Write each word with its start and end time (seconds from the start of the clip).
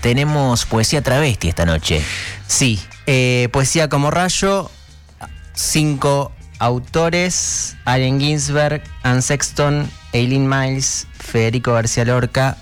tenemos 0.00 0.64
poesía 0.66 1.02
travesti 1.02 1.48
esta 1.48 1.64
noche. 1.64 2.02
Sí, 2.46 2.80
eh, 3.06 3.48
poesía 3.52 3.88
como 3.88 4.10
rayo, 4.10 4.70
cinco 5.54 6.32
autores, 6.58 7.76
Allen 7.84 8.20
Ginsberg, 8.20 8.82
Anne 9.02 9.22
Sexton, 9.22 9.90
Eileen 10.12 10.48
Miles, 10.48 11.06
Federico 11.18 11.72
García 11.72 12.04
Lorca, 12.04 12.56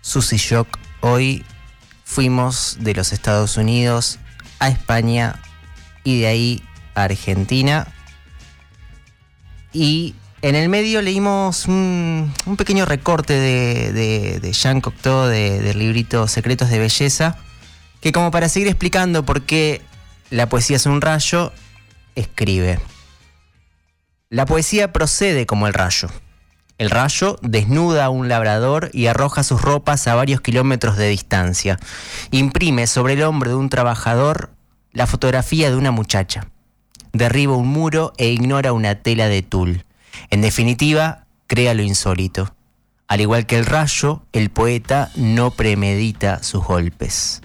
Susy 0.00 0.36
Shock. 0.36 0.78
Hoy 1.00 1.44
fuimos 2.04 2.78
de 2.80 2.94
los 2.94 3.12
Estados 3.12 3.56
Unidos 3.56 4.18
a 4.58 4.68
España 4.68 5.40
y 6.04 6.20
de 6.20 6.26
ahí 6.26 6.64
a 6.94 7.04
Argentina. 7.04 7.86
Y 9.72 10.14
en 10.42 10.54
el 10.54 10.68
medio 10.68 11.02
leímos 11.02 11.66
un, 11.66 12.32
pequeño 12.56 12.86
recorte 12.86 13.34
de, 13.34 14.52
Jean 14.52 14.80
Cocteau 14.80 15.26
del 15.26 15.78
librito 15.78 16.26
Secretos 16.28 16.70
de 16.70 16.78
Belleza, 16.78 17.36
que 18.00 18.12
como 18.12 18.30
para 18.30 18.48
seguir 18.48 18.68
explicando 18.68 19.24
por 19.24 19.42
qué 19.42 19.82
la 20.30 20.48
poesía 20.48 20.76
es 20.76 20.86
un 20.86 21.00
rayo, 21.00 21.52
escribe. 22.14 22.80
La 24.30 24.46
poesía 24.46 24.92
procede 24.92 25.44
como 25.44 25.66
el 25.66 25.74
rayo. 25.74 26.08
El 26.78 26.88
rayo 26.88 27.38
desnuda 27.42 28.06
a 28.06 28.10
un 28.10 28.28
labrador 28.28 28.90
y 28.94 29.06
arroja 29.06 29.42
sus 29.42 29.60
ropas 29.60 30.06
a 30.06 30.14
varios 30.14 30.40
kilómetros 30.40 30.96
de 30.96 31.08
distancia. 31.08 31.78
Imprime 32.30 32.86
sobre 32.86 33.14
el 33.14 33.22
hombro 33.22 33.50
de 33.50 33.56
un 33.56 33.68
trabajador 33.68 34.50
la 34.92 35.06
fotografía 35.06 35.68
de 35.70 35.76
una 35.76 35.90
muchacha. 35.90 36.48
Derriba 37.12 37.54
un 37.54 37.68
muro 37.68 38.12
e 38.16 38.28
ignora 38.28 38.72
una 38.72 38.94
tela 38.94 39.28
de 39.28 39.42
tul. 39.42 39.84
En 40.28 40.42
definitiva, 40.42 41.24
crea 41.46 41.74
lo 41.74 41.82
insólito. 41.82 42.54
Al 43.08 43.20
igual 43.20 43.46
que 43.46 43.58
el 43.58 43.66
rayo, 43.66 44.22
el 44.32 44.50
poeta 44.50 45.10
no 45.16 45.50
premedita 45.50 46.42
sus 46.42 46.62
golpes. 46.64 47.40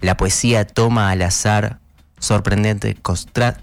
La 0.00 0.16
poesía 0.16 0.66
toma 0.66 1.10
al 1.10 1.22
azar 1.22 1.80
sorprendentes 2.20 2.94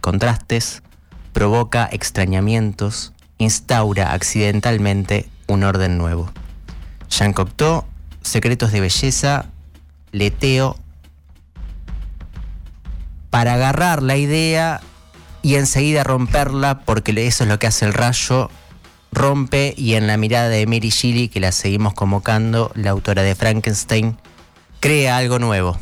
contrastes, 0.02 0.83
provoca 1.31 1.88
extrañamientos, 1.91 3.14
instaura 3.38 4.11
accidentalmente 4.11 5.30
un 5.47 5.63
orden 5.63 5.97
nuevo. 5.97 6.30
Jean 7.09 7.34
Cocteau, 7.34 7.86
Secretos 8.22 8.72
de 8.72 8.81
Belleza, 8.81 9.45
leteo, 10.11 10.78
para 13.30 13.53
agarrar 13.53 14.02
la 14.03 14.17
idea 14.17 14.81
y 15.41 15.56
enseguida 15.56 16.03
romperla, 16.03 16.80
porque 16.80 17.11
eso 17.28 17.44
es 17.44 17.50
lo 17.50 17.59
que 17.59 17.67
hace 17.67 17.86
el 17.86 17.94
rayo, 17.94 18.50
rompe 19.11 19.73
y 19.77 19.94
en 19.94 20.08
la 20.08 20.17
mirada 20.17 20.50
de 20.50 20.66
Mary 20.66 20.89
Shelley, 20.89 21.27
que 21.27 21.39
la 21.39 21.52
seguimos 21.52 21.94
convocando, 21.94 22.72
la 22.75 22.91
autora 22.91 23.23
de 23.23 23.36
Frankenstein, 23.36 24.17
crea 24.80 25.17
algo 25.17 25.39
nuevo. 25.39 25.77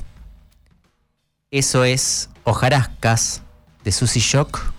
Eso 1.52 1.84
es 1.84 2.30
Hojarascas 2.44 3.42
de 3.84 3.92
Susie 3.92 4.22
Shock, 4.22 4.73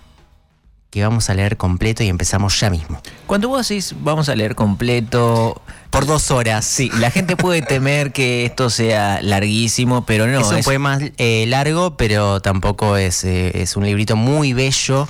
que 0.90 1.02
vamos 1.02 1.28
a 1.30 1.34
leer 1.34 1.56
completo 1.56 2.02
y 2.02 2.08
empezamos 2.08 2.58
ya 2.58 2.70
mismo. 2.70 3.00
Cuando 3.26 3.48
vos 3.48 3.68
decís 3.68 3.94
vamos 4.00 4.28
a 4.28 4.36
leer 4.36 4.54
completo... 4.54 5.60
Por 5.90 6.04
dos 6.04 6.30
horas. 6.30 6.66
Sí, 6.66 6.90
la 6.98 7.10
gente 7.10 7.36
puede 7.36 7.62
temer 7.62 8.12
que 8.12 8.44
esto 8.44 8.68
sea 8.68 9.22
larguísimo, 9.22 10.04
pero 10.04 10.26
no. 10.26 10.40
Es 10.40 10.48
un 10.48 10.62
poema 10.62 10.98
eh, 11.16 11.46
largo, 11.48 11.96
pero 11.96 12.40
tampoco 12.40 12.98
es, 12.98 13.24
eh, 13.24 13.62
es 13.62 13.76
un 13.76 13.86
librito 13.86 14.14
muy 14.14 14.52
bello 14.52 15.08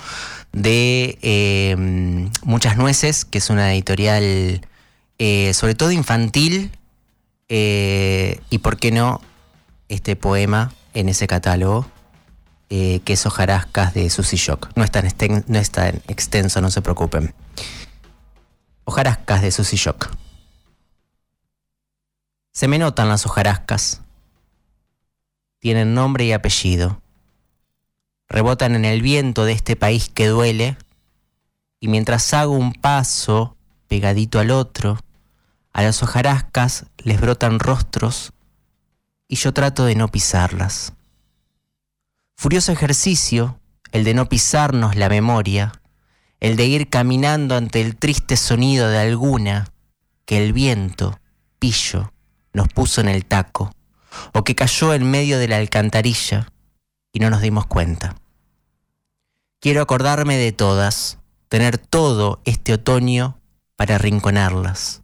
de 0.57 1.19
eh, 1.23 1.77
Muchas 2.43 2.77
Nueces, 2.77 3.25
que 3.25 3.39
es 3.39 3.49
una 3.51 3.73
editorial 3.73 4.67
sobre 5.53 5.75
todo 5.75 5.93
infantil, 5.93 6.73
y 7.49 8.59
por 8.59 8.77
qué 8.77 8.91
no 8.91 9.21
este 9.89 10.17
poema 10.17 10.73
en 10.95 11.09
ese 11.09 11.27
catálogo 11.27 11.87
eh, 12.69 13.01
que 13.05 13.13
es 13.13 13.25
hojarascas 13.25 13.95
de 13.95 14.11
Susy 14.11 14.37
Shock. 14.37 14.71
No 14.75 14.83
es, 14.83 14.91
tan 14.91 15.05
no 15.47 15.59
es 15.59 15.71
tan 15.71 16.03
extenso, 16.09 16.61
no 16.61 16.71
se 16.71 16.83
preocupen. 16.83 17.33
Hojarascas 18.85 19.43
de 19.43 19.53
Susy 19.53 19.77
Shock. 19.77 20.11
Se 22.53 22.67
me 22.67 22.79
notan 22.79 23.09
las 23.09 23.25
hojarascas. 23.25 24.01
Tienen 25.61 25.95
nombre 25.95 26.25
y 26.25 26.33
apellido. 26.33 27.01
Rebotan 28.29 28.75
en 28.75 28.85
el 28.85 29.03
viento 29.03 29.45
de 29.45 29.53
este 29.53 29.77
país 29.77 30.09
que 30.09 30.27
duele. 30.27 30.77
Y 31.81 31.89
mientras 31.89 32.35
hago 32.35 32.53
un 32.53 32.73
paso 32.73 33.57
pegadito 33.89 34.41
al 34.41 34.51
otro, 34.51 34.99
a 35.73 35.83
las 35.83 36.03
hojarascas 36.03 36.87
les 36.99 37.21
brotan 37.21 37.61
rostros 37.61 38.33
y 39.29 39.37
yo 39.37 39.53
trato 39.53 39.85
de 39.85 39.95
no 39.95 40.09
pisarlas. 40.09 40.93
Furioso 42.37 42.73
ejercicio, 42.73 43.61
el 43.93 44.05
de 44.05 44.15
no 44.15 44.29
pisarnos 44.29 44.97
la 44.97 45.09
memoria, 45.09 45.73
el 46.41 46.57
de 46.57 46.67
ir 46.67 46.89
caminando 46.89 47.57
ante 47.57 47.81
el 47.81 47.97
triste 47.97 48.37
sonido 48.37 48.89
de 48.89 48.99
alguna 48.99 49.73
que 50.25 50.43
el 50.45 50.53
viento, 50.53 51.19
pillo, 51.59 52.13
nos 52.53 52.69
puso 52.69 53.01
en 53.01 53.09
el 53.09 53.25
taco, 53.25 53.73
o 54.33 54.45
que 54.45 54.55
cayó 54.55 54.95
en 54.95 55.11
medio 55.11 55.39
de 55.39 55.49
la 55.49 55.59
alcantarilla 55.59 56.53
y 57.17 57.19
no 57.19 57.31
nos 57.31 57.41
dimos 57.41 57.65
cuenta. 57.65 58.15
Quiero 59.59 59.81
acordarme 59.81 60.37
de 60.37 60.53
todas, 60.53 61.17
tener 61.49 61.79
todo 61.79 62.43
este 62.45 62.75
otoño 62.75 63.41
para 63.75 63.95
arrinconarlas, 63.95 65.01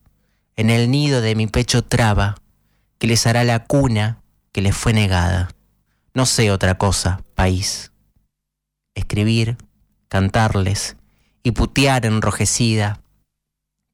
en 0.54 0.68
el 0.68 0.90
nido 0.90 1.22
de 1.22 1.34
mi 1.34 1.46
pecho 1.46 1.82
traba, 1.82 2.34
que 2.98 3.06
les 3.06 3.26
hará 3.26 3.44
la 3.44 3.64
cuna 3.64 4.20
que 4.52 4.60
les 4.60 4.76
fue 4.76 4.92
negada. 4.92 5.52
No 6.12 6.26
sé 6.26 6.50
otra 6.50 6.76
cosa, 6.76 7.22
país. 7.34 7.92
Escribir, 8.94 9.56
cantarles 10.08 10.98
y 11.42 11.52
putear 11.52 12.04
enrojecida, 12.04 13.00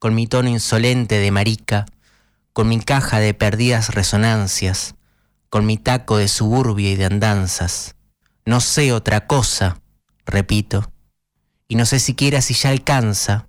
con 0.01 0.17
mi 0.17 0.27
tono 0.27 0.49
insolente 0.49 1.21
de 1.21 1.31
marica, 1.31 1.87
con 2.53 2.69
mi 2.69 2.81
caja 2.81 3.21
de 3.21 3.33
perdidas 3.33 3.95
resonancias, 3.95 4.97
con 5.51 5.67
mi 5.67 5.77
taco 5.77 6.17
de 6.17 6.27
suburbio 6.27 6.91
y 6.91 6.97
de 6.97 7.05
andanzas. 7.05 7.95
No 8.49 8.61
sé 8.61 8.95
otra 8.95 9.27
cosa, 9.27 9.83
repito, 10.25 10.91
y 11.69 11.75
no 11.75 11.85
sé 11.85 12.01
siquiera 12.01 12.41
si 12.41 12.55
ya 12.55 12.71
alcanza, 12.71 13.47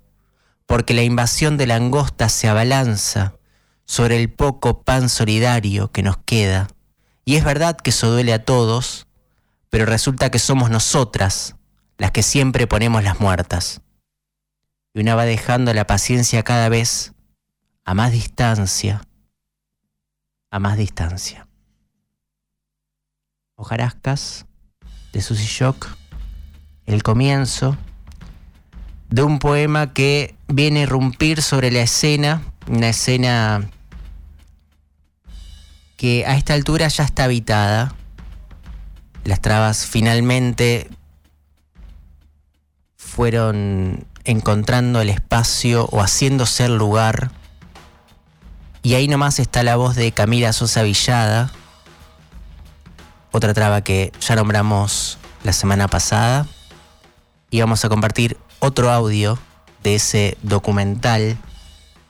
porque 0.65 0.93
la 0.93 1.03
invasión 1.03 1.55
de 1.55 1.67
la 1.67 1.77
angosta 1.77 2.27
se 2.27 2.49
abalanza 2.49 3.37
sobre 3.85 4.17
el 4.17 4.29
poco 4.29 4.83
pan 4.83 5.07
solidario 5.07 5.89
que 5.93 6.03
nos 6.03 6.17
queda 6.17 6.67
y 7.23 7.37
es 7.37 7.45
verdad 7.45 7.77
que 7.77 7.91
eso 7.91 8.11
duele 8.11 8.33
a 8.33 8.43
todos, 8.43 9.07
pero 9.69 9.85
resulta 9.85 10.31
que 10.31 10.37
somos 10.37 10.69
nosotras 10.69 11.55
las 11.97 12.11
que 12.11 12.21
siempre 12.21 12.67
ponemos 12.67 13.01
las 13.01 13.21
muertas. 13.21 13.79
Y 14.93 14.99
una 14.99 15.15
va 15.15 15.23
dejando 15.23 15.73
la 15.73 15.87
paciencia 15.87 16.43
cada 16.43 16.67
vez 16.67 17.13
a 17.85 17.93
más 17.93 18.11
distancia, 18.11 19.07
a 20.51 20.59
más 20.59 20.75
distancia. 20.77 21.47
Hojarascas 23.55 24.45
de 25.13 25.21
Susy 25.21 25.45
Shock, 25.45 25.87
el 26.85 27.03
comienzo 27.03 27.77
de 29.09 29.23
un 29.23 29.39
poema 29.39 29.93
que 29.93 30.35
viene 30.47 30.81
a 30.81 30.83
irrumpir 30.83 31.41
sobre 31.41 31.71
la 31.71 31.81
escena, 31.81 32.41
una 32.67 32.89
escena 32.89 33.69
que 35.97 36.25
a 36.25 36.35
esta 36.35 36.53
altura 36.53 36.87
ya 36.87 37.03
está 37.03 37.25
habitada. 37.25 37.93
Las 39.25 39.41
trabas 39.41 39.85
finalmente 39.85 40.89
fueron 42.95 44.05
encontrando 44.23 45.01
el 45.01 45.09
espacio 45.09 45.85
o 45.91 46.01
haciéndose 46.01 46.65
el 46.65 46.77
lugar. 46.77 47.31
Y 48.81 48.93
ahí 48.93 49.07
nomás 49.07 49.39
está 49.39 49.63
la 49.63 49.75
voz 49.75 49.95
de 49.95 50.11
Camila 50.11 50.53
Sosa 50.53 50.83
Villada, 50.83 51.51
otra 53.31 53.53
traba 53.53 53.81
que 53.81 54.11
ya 54.19 54.35
nombramos 54.35 55.17
la 55.43 55.53
semana 55.53 55.87
pasada. 55.87 56.45
Y 57.49 57.59
vamos 57.61 57.83
a 57.85 57.89
compartir 57.89 58.37
otro 58.59 58.91
audio 58.91 59.39
de 59.83 59.95
ese 59.95 60.37
documental 60.43 61.37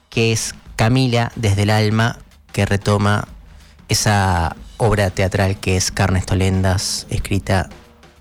que 0.08 0.32
es 0.32 0.54
Camila 0.76 1.32
desde 1.36 1.62
el 1.62 1.70
alma 1.70 2.18
que 2.52 2.66
retoma 2.66 3.28
esa 3.88 4.56
obra 4.76 5.10
teatral 5.10 5.58
que 5.58 5.76
es 5.76 5.90
Carnes 5.90 6.26
Tolendas, 6.26 7.06
escrita 7.10 7.68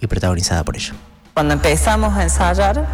y 0.02 0.08
protagonizada 0.08 0.64
por 0.64 0.76
ella. 0.76 0.94
Cuando 1.34 1.54
empezamos 1.54 2.18
a 2.18 2.24
ensayar, 2.24 2.86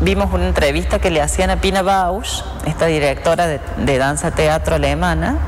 vimos 0.00 0.32
una 0.32 0.46
entrevista 0.46 0.98
que 0.98 1.10
le 1.10 1.20
hacían 1.20 1.50
a 1.50 1.60
Pina 1.60 1.82
Bausch, 1.82 2.42
esta 2.64 2.86
directora 2.86 3.46
de, 3.46 3.98
danza 3.98 4.30
teatro 4.30 4.76
alemana, 4.76 5.38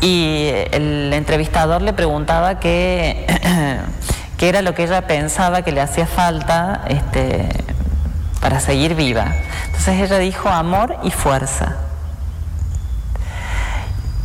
y 0.00 0.50
el 0.72 1.12
entrevistador 1.12 1.82
le 1.82 1.92
preguntaba 1.92 2.60
qué, 2.60 3.26
era 4.40 4.62
lo 4.62 4.74
que 4.74 4.84
ella 4.84 5.06
pensaba 5.06 5.62
que 5.62 5.72
le 5.72 5.80
hacía 5.80 6.06
falta 6.06 6.82
este, 6.88 7.48
para 8.40 8.60
seguir 8.60 8.94
viva. 8.94 9.34
Entonces 9.66 10.00
ella 10.00 10.18
dijo 10.18 10.48
amor 10.48 10.98
y 11.02 11.10
fuerza. 11.10 11.76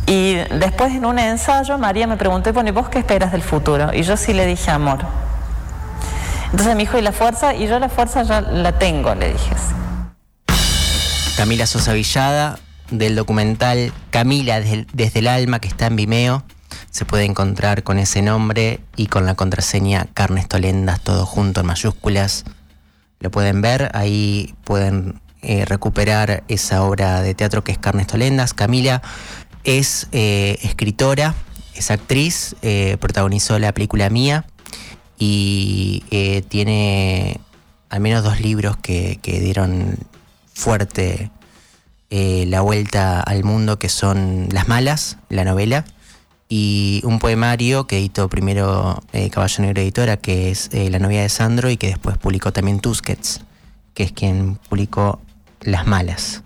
Y 0.06 0.34
después 0.34 0.92
en 0.92 1.06
un 1.06 1.18
ensayo 1.18 1.78
María 1.78 2.06
me 2.06 2.16
preguntó, 2.16 2.52
bueno, 2.52 2.68
¿y 2.68 2.72
vos 2.72 2.88
qué 2.88 2.98
esperas 2.98 3.32
del 3.32 3.42
futuro? 3.42 3.94
Y 3.94 4.02
yo 4.02 4.16
sí 4.16 4.34
le 4.34 4.46
dije 4.46 4.70
amor. 4.70 4.98
Entonces 6.46 6.74
me 6.74 6.80
dijo, 6.80 6.98
¿y 6.98 7.02
la 7.02 7.12
fuerza? 7.12 7.54
Y 7.54 7.66
yo 7.66 7.78
la 7.78 7.88
fuerza 7.88 8.22
ya 8.24 8.42
la 8.42 8.72
tengo, 8.72 9.14
le 9.14 9.32
dije. 9.32 9.54
Camila 11.36 11.66
Sosa 11.66 11.94
Villada, 11.94 12.58
del 12.92 13.16
documental 13.16 13.92
Camila 14.10 14.60
desde 14.60 15.18
el 15.18 15.28
alma, 15.28 15.60
que 15.60 15.68
está 15.68 15.86
en 15.86 15.96
Vimeo. 15.96 16.44
Se 16.90 17.04
puede 17.04 17.24
encontrar 17.24 17.82
con 17.82 17.98
ese 17.98 18.22
nombre 18.22 18.80
y 18.96 19.06
con 19.06 19.26
la 19.26 19.34
contraseña 19.34 20.06
Carnes 20.14 20.48
Tolendas, 20.48 21.00
todo 21.00 21.26
junto 21.26 21.60
en 21.60 21.66
mayúsculas. 21.66 22.44
Lo 23.18 23.30
pueden 23.30 23.62
ver, 23.62 23.90
ahí 23.94 24.54
pueden 24.64 25.20
eh, 25.42 25.64
recuperar 25.64 26.44
esa 26.48 26.82
obra 26.82 27.22
de 27.22 27.34
teatro 27.34 27.64
que 27.64 27.72
es 27.72 27.78
Carnes 27.78 28.06
Tolendas. 28.06 28.54
Camila 28.54 29.02
es 29.64 30.08
eh, 30.12 30.58
escritora, 30.62 31.34
es 31.74 31.90
actriz, 31.90 32.56
eh, 32.62 32.96
protagonizó 33.00 33.58
la 33.58 33.72
película 33.72 34.10
Mía 34.10 34.44
y 35.18 36.02
tiene 36.48 37.40
al 37.88 38.00
menos 38.00 38.24
dos 38.24 38.40
libros 38.40 38.76
que, 38.76 39.20
que 39.22 39.40
dieron 39.40 39.98
fuerte 40.52 41.30
la 42.12 42.60
vuelta 42.60 43.20
al 43.20 43.42
mundo, 43.42 43.78
que 43.78 43.88
son 43.88 44.48
Las 44.50 44.68
Malas, 44.68 45.16
la 45.30 45.44
novela, 45.44 45.84
y 46.54 47.00
un 47.04 47.18
poemario 47.18 47.86
que 47.86 47.96
editó 47.96 48.28
primero 48.28 49.02
eh, 49.14 49.30
Caballo 49.30 49.62
Negro 49.62 49.80
Editora, 49.80 50.18
que 50.18 50.50
es 50.50 50.68
eh, 50.74 50.90
La 50.90 50.98
novia 50.98 51.22
de 51.22 51.30
Sandro, 51.30 51.70
y 51.70 51.78
que 51.78 51.86
después 51.86 52.18
publicó 52.18 52.52
también 52.52 52.80
Tusquets, 52.80 53.40
que 53.94 54.02
es 54.02 54.12
quien 54.12 54.58
publicó 54.68 55.22
Las 55.62 55.86
Malas. 55.86 56.42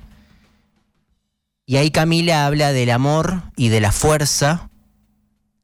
Y 1.67 1.79
ahí 1.79 1.91
Camila 1.91 2.47
habla 2.47 2.73
del 2.73 2.91
amor 2.91 3.43
y 3.57 3.69
de 3.69 3.81
la 3.81 3.91
fuerza, 3.91 4.71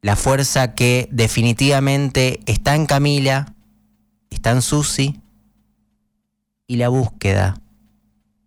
la 0.00 0.16
fuerza 0.16 0.74
que 0.74 1.08
definitivamente 1.12 2.40
está 2.46 2.74
en 2.74 2.86
Camila, 2.86 3.54
está 4.30 4.50
en 4.50 4.62
Susi, 4.62 5.20
y 6.66 6.78
la 6.78 6.88
búsqueda, 6.88 7.60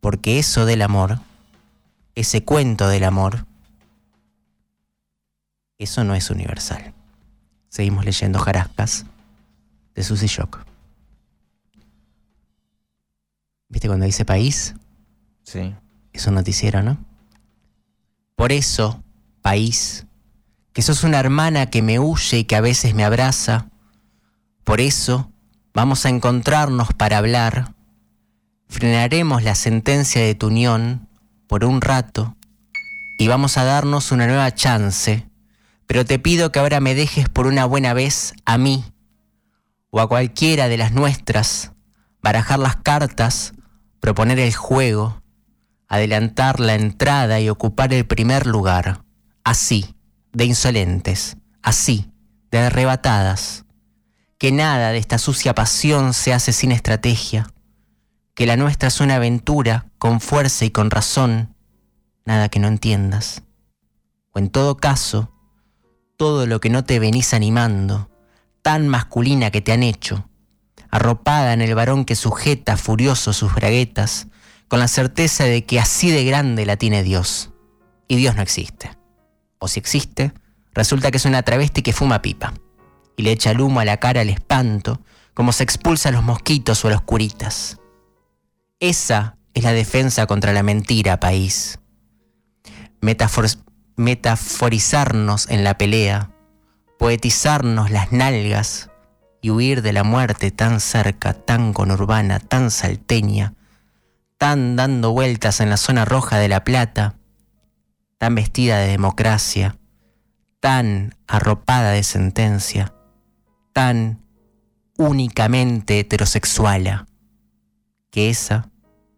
porque 0.01 0.39
eso 0.39 0.65
del 0.65 0.81
amor, 0.81 1.19
ese 2.15 2.43
cuento 2.43 2.87
del 2.87 3.03
amor, 3.03 3.45
eso 5.77 6.03
no 6.03 6.15
es 6.15 6.29
universal. 6.29 6.93
Seguimos 7.69 8.05
leyendo 8.05 8.39
Jarascas 8.39 9.05
de 9.93 10.03
Susy 10.03 10.27
Shock. 10.27 10.65
¿Viste 13.67 13.87
cuando 13.87 14.05
dice 14.05 14.23
país? 14.23 14.75
Sí. 15.43 15.75
Es 16.13 16.25
un 16.27 16.35
noticiero, 16.35 16.81
¿no? 16.81 16.97
Por 18.35 18.53
eso, 18.53 19.03
país, 19.41 20.05
que 20.71 20.81
sos 20.81 21.03
una 21.03 21.19
hermana 21.19 21.69
que 21.69 21.81
me 21.81 21.99
huye 21.99 22.39
y 22.39 22.43
que 22.45 22.55
a 22.55 22.61
veces 22.61 22.95
me 22.95 23.03
abraza. 23.03 23.67
Por 24.63 24.79
eso, 24.79 25.29
vamos 25.73 26.05
a 26.05 26.09
encontrarnos 26.09 26.93
para 26.93 27.17
hablar. 27.17 27.73
Frenaremos 28.69 29.43
la 29.43 29.55
sentencia 29.55 30.21
de 30.21 30.35
tu 30.35 30.47
unión 30.47 31.07
por 31.47 31.65
un 31.65 31.81
rato 31.81 32.35
y 33.17 33.27
vamos 33.27 33.57
a 33.57 33.63
darnos 33.63 34.11
una 34.11 34.27
nueva 34.27 34.53
chance 34.53 35.27
pero 35.87 36.05
te 36.05 36.19
pido 36.19 36.51
que 36.51 36.59
ahora 36.59 36.79
me 36.79 36.95
dejes 36.95 37.29
por 37.29 37.47
una 37.47 37.65
buena 37.65 37.93
vez 37.93 38.33
a 38.45 38.57
mí 38.57 38.83
o 39.89 40.01
a 40.01 40.07
cualquiera 40.07 40.67
de 40.67 40.77
las 40.77 40.91
nuestras, 40.91 41.71
barajar 42.21 42.59
las 42.59 42.75
cartas, 42.75 43.53
proponer 43.99 44.39
el 44.39 44.53
juego, 44.53 45.21
adelantar 45.87 46.59
la 46.59 46.75
entrada 46.75 47.39
y 47.39 47.49
ocupar 47.49 47.93
el 47.93 48.05
primer 48.05 48.45
lugar, 48.45 49.03
así, 49.43 49.95
de 50.33 50.45
insolentes, 50.45 51.37
así, 51.61 52.11
de 52.51 52.59
arrebatadas, 52.59 53.63
que 54.37 54.51
nada 54.51 54.91
de 54.91 54.97
esta 54.97 55.17
sucia 55.17 55.55
pasión 55.55 56.13
se 56.13 56.33
hace 56.33 56.51
sin 56.51 56.71
estrategia, 56.71 57.47
que 58.35 58.45
la 58.45 58.57
nuestra 58.57 58.89
es 58.89 58.99
una 58.99 59.15
aventura 59.15 59.87
con 59.97 60.19
fuerza 60.21 60.65
y 60.65 60.69
con 60.69 60.91
razón, 60.91 61.55
nada 62.25 62.49
que 62.49 62.59
no 62.59 62.67
entiendas, 62.67 63.43
o 64.31 64.39
en 64.39 64.49
todo 64.49 64.77
caso, 64.77 65.31
todo 66.17 66.45
lo 66.45 66.59
que 66.59 66.69
no 66.69 66.83
te 66.83 66.99
venís 66.99 67.33
animando, 67.33 68.09
tan 68.61 68.87
masculina 68.87 69.51
que 69.51 69.61
te 69.61 69.71
han 69.71 69.83
hecho, 69.83 70.29
arropada 70.91 71.53
en 71.53 71.61
el 71.61 71.73
varón 71.75 72.03
que 72.03 72.15
sujeta 72.15 72.77
furioso 72.77 73.31
sus 73.31 73.55
braguetas, 73.55 74.27
con 74.67 74.79
la 74.79 74.87
certeza 74.87 75.45
de 75.45 75.63
que 75.65 75.79
así 75.79 76.11
de 76.11 76.25
grande 76.25 76.65
la 76.65 76.75
tiene 76.75 77.03
Dios. 77.03 77.51
Y 78.07 78.17
Dios 78.17 78.35
no 78.35 78.41
existe. 78.41 78.91
O 79.59 79.67
si 79.67 79.79
existe, 79.79 80.33
resulta 80.73 81.11
que 81.11 81.17
es 81.17 81.25
una 81.25 81.43
travesti 81.43 81.81
que 81.81 81.93
fuma 81.93 82.21
pipa 82.21 82.53
y 83.17 83.23
le 83.23 83.31
echa 83.31 83.51
el 83.51 83.61
humo 83.61 83.79
a 83.79 83.85
la 83.85 83.97
cara 83.97 84.21
al 84.21 84.29
espanto, 84.29 84.99
como 85.33 85.53
se 85.53 85.63
expulsa 85.63 86.09
a 86.09 86.11
los 86.11 86.23
mosquitos 86.23 86.83
o 86.83 86.87
a 86.89 86.91
los 86.91 87.01
curitas. 87.01 87.79
Esa 88.87 89.35
es 89.55 89.63
la 89.63 89.73
defensa 89.73 90.27
contra 90.27 90.53
la 90.53 90.61
mentira, 90.61 91.19
país. 91.19 91.79
Metaforizarnos 93.97 95.49
en 95.49 95.63
la 95.63 95.75
pelea, 95.79 96.29
poetizarnos 96.99 97.89
las 97.89 98.11
nalgas 98.11 98.91
y 99.41 99.49
huir 99.49 99.81
de 99.81 99.91
la 99.91 100.03
muerte 100.03 100.51
tan 100.51 100.79
cerca, 100.79 101.33
tan 101.33 101.73
conurbana, 101.73 102.37
tan 102.39 102.69
salteña, 102.69 103.55
tan 104.37 104.75
dando 104.75 105.13
vueltas 105.13 105.61
en 105.61 105.71
la 105.71 105.77
zona 105.77 106.05
roja 106.05 106.37
de 106.37 106.47
La 106.47 106.63
Plata, 106.63 107.15
tan 108.19 108.35
vestida 108.35 108.77
de 108.77 108.89
democracia, 108.89 109.79
tan 110.59 111.15
arropada 111.25 111.89
de 111.89 112.03
sentencia, 112.03 112.93
tan 113.73 114.21
únicamente 114.95 116.01
heterosexuala, 116.01 117.07
que 118.11 118.29
esa 118.29 118.69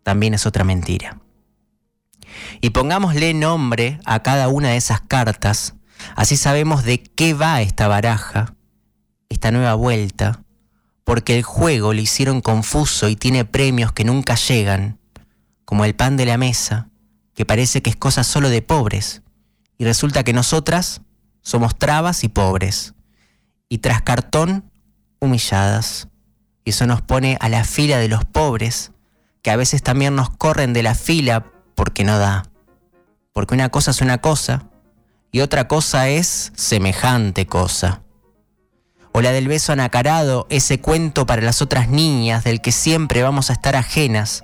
también 0.07 0.33
es 0.33 0.45
otra 0.45 0.63
mentira 0.63 1.19
y 2.62 2.69
pongámosle 2.71 3.33
nombre 3.33 4.00
a 4.06 4.24
cada 4.24 4.48
una 4.48 4.69
de 4.69 4.77
esas 4.77 5.01
cartas, 5.01 5.75
así 6.15 6.38
sabemos 6.38 6.83
de 6.83 7.01
qué 7.04 7.33
va 7.33 7.62
esta 7.62 7.88
baraja, 7.88 8.56
esta 9.30 9.51
nueva 9.51 9.74
vuelta, 9.74 10.44
porque 11.04 11.38
el 11.38 11.44
juego 11.44 11.92
le 11.94 12.01
hicieron 12.04 12.42
confuso 12.42 13.09
y 13.09 13.15
tiene 13.15 13.45
premios 13.45 13.92
que 13.92 14.04
nunca 14.04 14.36
llegan, 14.36 14.98
como 15.65 15.86
el 15.86 15.95
pan 15.95 16.18
de 16.18 16.25
la 16.25 16.38
mesa, 16.38 16.89
que 17.33 17.45
parece 17.45 17.81
que 17.81 17.89
es 17.89 17.95
cosa 17.95 18.24
solo 18.24 18.50
de 18.50 18.62
pobres, 18.62 19.21
y 19.77 19.83
resulta 19.83 20.24
que 20.24 20.33
nosotras 20.33 21.01
somos 21.42 21.77
trabas 21.77 22.24
y 22.24 22.30
pobres, 22.30 22.94
y 23.69 23.80
tras 23.80 24.01
cartón, 24.01 24.71
humilladas. 25.19 26.07
Y 26.64 26.71
eso 26.71 26.85
nos 26.85 27.02
pone 27.02 27.37
a 27.40 27.49
la 27.49 27.64
fila 27.64 27.97
de 27.97 28.07
los 28.07 28.26
pobres, 28.26 28.92
que 29.47 29.51
a 29.51 29.56
veces 29.56 29.81
también 29.81 30.13
nos 30.13 30.30
corren 30.30 30.73
de 30.73 30.83
la 30.83 30.94
fila 30.94 31.45
porque 31.73 32.04
no 32.04 32.19
da. 32.19 32.44
Porque 33.31 33.54
una 33.54 33.69
cosa 33.69 33.92
es 33.92 34.01
una 34.01 34.18
cosa 34.18 34.66
y 35.31 35.39
otra 35.39 35.69
cosa 35.69 36.09
es 36.09 36.51
semejante 36.54 37.45
cosa. 37.45 38.01
O 39.13 39.21
la 39.21 39.31
del 39.31 39.47
beso 39.47 39.71
anacarado, 39.71 40.47
ese 40.49 40.81
cuento 40.81 41.25
para 41.25 41.42
las 41.42 41.61
otras 41.61 41.87
niñas 41.87 42.44
del 42.44 42.59
que 42.59 42.73
siempre 42.73 43.23
vamos 43.23 43.49
a 43.49 43.54
estar 43.54 43.77
ajenas. 43.77 44.44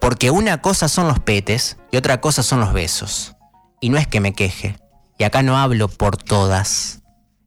Porque 0.00 0.30
una 0.30 0.62
cosa 0.62 0.86
son 0.86 1.08
los 1.08 1.18
petes 1.18 1.76
y 1.90 1.96
otra 1.96 2.20
cosa 2.20 2.44
son 2.44 2.60
los 2.60 2.72
besos. 2.72 3.34
Y 3.80 3.90
no 3.90 3.98
es 3.98 4.06
que 4.06 4.20
me 4.20 4.34
queje, 4.34 4.78
y 5.18 5.24
acá 5.24 5.42
no 5.42 5.58
hablo 5.58 5.88
por 5.88 6.16
todas. 6.16 7.02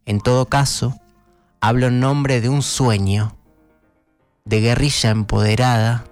En 0.05 0.19
todo 0.19 0.47
caso, 0.47 0.99
hablo 1.61 1.87
en 1.87 2.01
nombre 2.01 2.41
de 2.41 2.49
un 2.49 2.61
sueño, 2.61 3.37
de 4.43 4.59
guerrilla 4.59 5.11
empoderada 5.11 6.03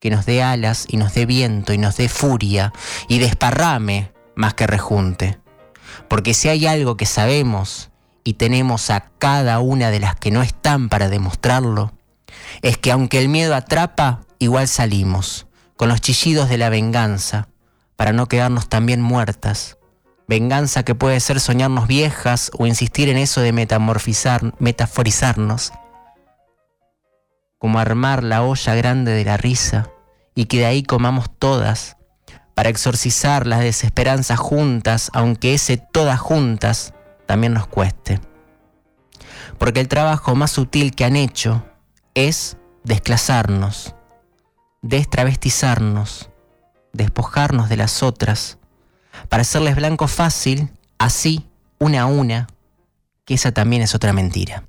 que 0.00 0.10
nos 0.10 0.26
dé 0.26 0.42
alas 0.42 0.86
y 0.88 0.96
nos 0.96 1.14
dé 1.14 1.26
viento 1.26 1.72
y 1.72 1.78
nos 1.78 1.96
dé 1.96 2.08
furia 2.08 2.72
y 3.08 3.18
desparrame 3.18 4.12
más 4.34 4.54
que 4.54 4.66
rejunte. 4.66 5.38
Porque 6.08 6.34
si 6.34 6.48
hay 6.48 6.66
algo 6.66 6.96
que 6.96 7.06
sabemos 7.06 7.90
y 8.24 8.34
tenemos 8.34 8.90
a 8.90 9.10
cada 9.18 9.60
una 9.60 9.90
de 9.90 10.00
las 10.00 10.16
que 10.16 10.30
no 10.30 10.42
están 10.42 10.88
para 10.88 11.08
demostrarlo, 11.08 11.92
es 12.62 12.76
que 12.76 12.92
aunque 12.92 13.18
el 13.18 13.28
miedo 13.28 13.54
atrapa, 13.54 14.20
igual 14.38 14.68
salimos, 14.68 15.46
con 15.76 15.88
los 15.88 16.00
chillidos 16.00 16.48
de 16.48 16.58
la 16.58 16.68
venganza, 16.68 17.48
para 17.96 18.12
no 18.12 18.26
quedarnos 18.26 18.68
también 18.68 19.00
muertas. 19.00 19.78
Venganza 20.28 20.82
que 20.82 20.94
puede 20.94 21.20
ser 21.20 21.40
soñarnos 21.40 21.86
viejas 21.86 22.50
o 22.58 22.66
insistir 22.66 23.08
en 23.08 23.16
eso 23.16 23.40
de 23.40 23.52
metamorfizar, 23.52 24.54
metaforizarnos, 24.58 25.72
como 27.66 27.80
armar 27.80 28.22
la 28.22 28.44
olla 28.44 28.76
grande 28.76 29.10
de 29.10 29.24
la 29.24 29.36
risa 29.36 29.90
y 30.36 30.44
que 30.44 30.58
de 30.58 30.66
ahí 30.66 30.84
comamos 30.84 31.28
todas, 31.36 31.96
para 32.54 32.68
exorcizar 32.68 33.44
las 33.44 33.58
desesperanzas 33.58 34.38
juntas, 34.38 35.10
aunque 35.12 35.52
ese 35.52 35.76
todas 35.76 36.20
juntas 36.20 36.94
también 37.26 37.54
nos 37.54 37.66
cueste. 37.66 38.20
Porque 39.58 39.80
el 39.80 39.88
trabajo 39.88 40.36
más 40.36 40.52
sutil 40.52 40.94
que 40.94 41.04
han 41.04 41.16
hecho 41.16 41.64
es 42.14 42.56
desclasarnos, 42.84 43.96
destravestizarnos, 44.82 46.30
despojarnos 46.92 47.68
de 47.68 47.78
las 47.78 48.04
otras, 48.04 48.58
para 49.28 49.40
hacerles 49.40 49.74
blanco 49.74 50.06
fácil, 50.06 50.70
así, 50.98 51.50
una 51.80 52.02
a 52.02 52.06
una, 52.06 52.46
que 53.24 53.34
esa 53.34 53.50
también 53.50 53.82
es 53.82 53.96
otra 53.96 54.12
mentira. 54.12 54.62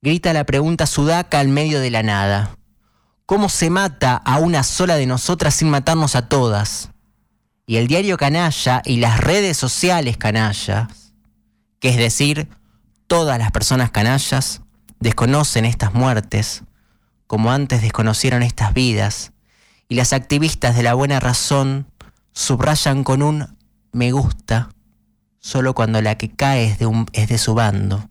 Grita 0.00 0.32
la 0.32 0.44
pregunta 0.44 0.86
sudaca 0.86 1.40
al 1.40 1.48
medio 1.48 1.80
de 1.80 1.90
la 1.90 2.04
nada. 2.04 2.56
¿Cómo 3.26 3.48
se 3.48 3.68
mata 3.68 4.14
a 4.14 4.38
una 4.38 4.62
sola 4.62 4.94
de 4.94 5.06
nosotras 5.06 5.54
sin 5.54 5.70
matarnos 5.70 6.14
a 6.14 6.28
todas? 6.28 6.90
Y 7.66 7.78
el 7.78 7.88
diario 7.88 8.16
canalla 8.16 8.80
y 8.84 8.98
las 8.98 9.18
redes 9.18 9.56
sociales 9.56 10.16
canallas, 10.16 10.86
que 11.80 11.88
es 11.88 11.96
decir, 11.96 12.48
todas 13.08 13.40
las 13.40 13.50
personas 13.50 13.90
canallas, 13.90 14.62
desconocen 15.00 15.64
estas 15.64 15.92
muertes, 15.94 16.62
como 17.26 17.50
antes 17.50 17.82
desconocieron 17.82 18.44
estas 18.44 18.74
vidas, 18.74 19.32
y 19.88 19.96
las 19.96 20.12
activistas 20.12 20.76
de 20.76 20.84
la 20.84 20.94
buena 20.94 21.18
razón 21.18 21.88
subrayan 22.32 23.02
con 23.02 23.20
un 23.20 23.56
me 23.90 24.12
gusta 24.12 24.68
solo 25.40 25.74
cuando 25.74 26.00
la 26.02 26.16
que 26.16 26.30
cae 26.30 26.66
es 26.66 26.78
de, 26.78 27.06
es 27.14 27.28
de 27.28 27.38
su 27.38 27.54
bando. 27.54 28.08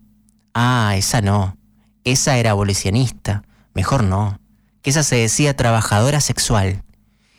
Ah, 0.54 0.94
esa 0.98 1.22
no, 1.22 1.58
esa 2.12 2.38
era 2.38 2.52
abolicionista, 2.52 3.44
mejor 3.74 4.04
no, 4.04 4.40
que 4.82 4.90
esa 4.90 5.04
se 5.04 5.18
decía 5.18 5.56
trabajadora 5.56 6.22
sexual, 6.22 6.84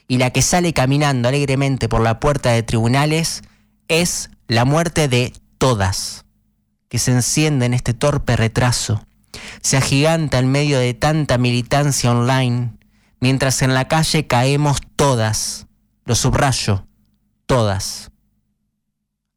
y 0.06 0.18
la 0.18 0.30
que 0.30 0.42
sale 0.42 0.72
caminando 0.72 1.28
alegremente 1.28 1.88
por 1.88 2.00
la 2.00 2.20
puerta 2.20 2.50
de 2.50 2.62
tribunales 2.62 3.42
es 3.88 4.30
la 4.46 4.64
muerte 4.64 5.08
de 5.08 5.32
todas, 5.58 6.24
que 6.88 6.98
se 6.98 7.12
enciende 7.12 7.66
en 7.66 7.74
este 7.74 7.94
torpe 7.94 8.36
retraso, 8.36 9.04
se 9.62 9.76
agiganta 9.76 10.38
en 10.38 10.50
medio 10.50 10.78
de 10.78 10.94
tanta 10.94 11.38
militancia 11.38 12.10
online, 12.10 12.72
mientras 13.20 13.62
en 13.62 13.74
la 13.74 13.88
calle 13.88 14.26
caemos 14.26 14.80
todas, 14.96 15.66
lo 16.04 16.14
subrayo, 16.14 16.86
todas. 17.46 18.10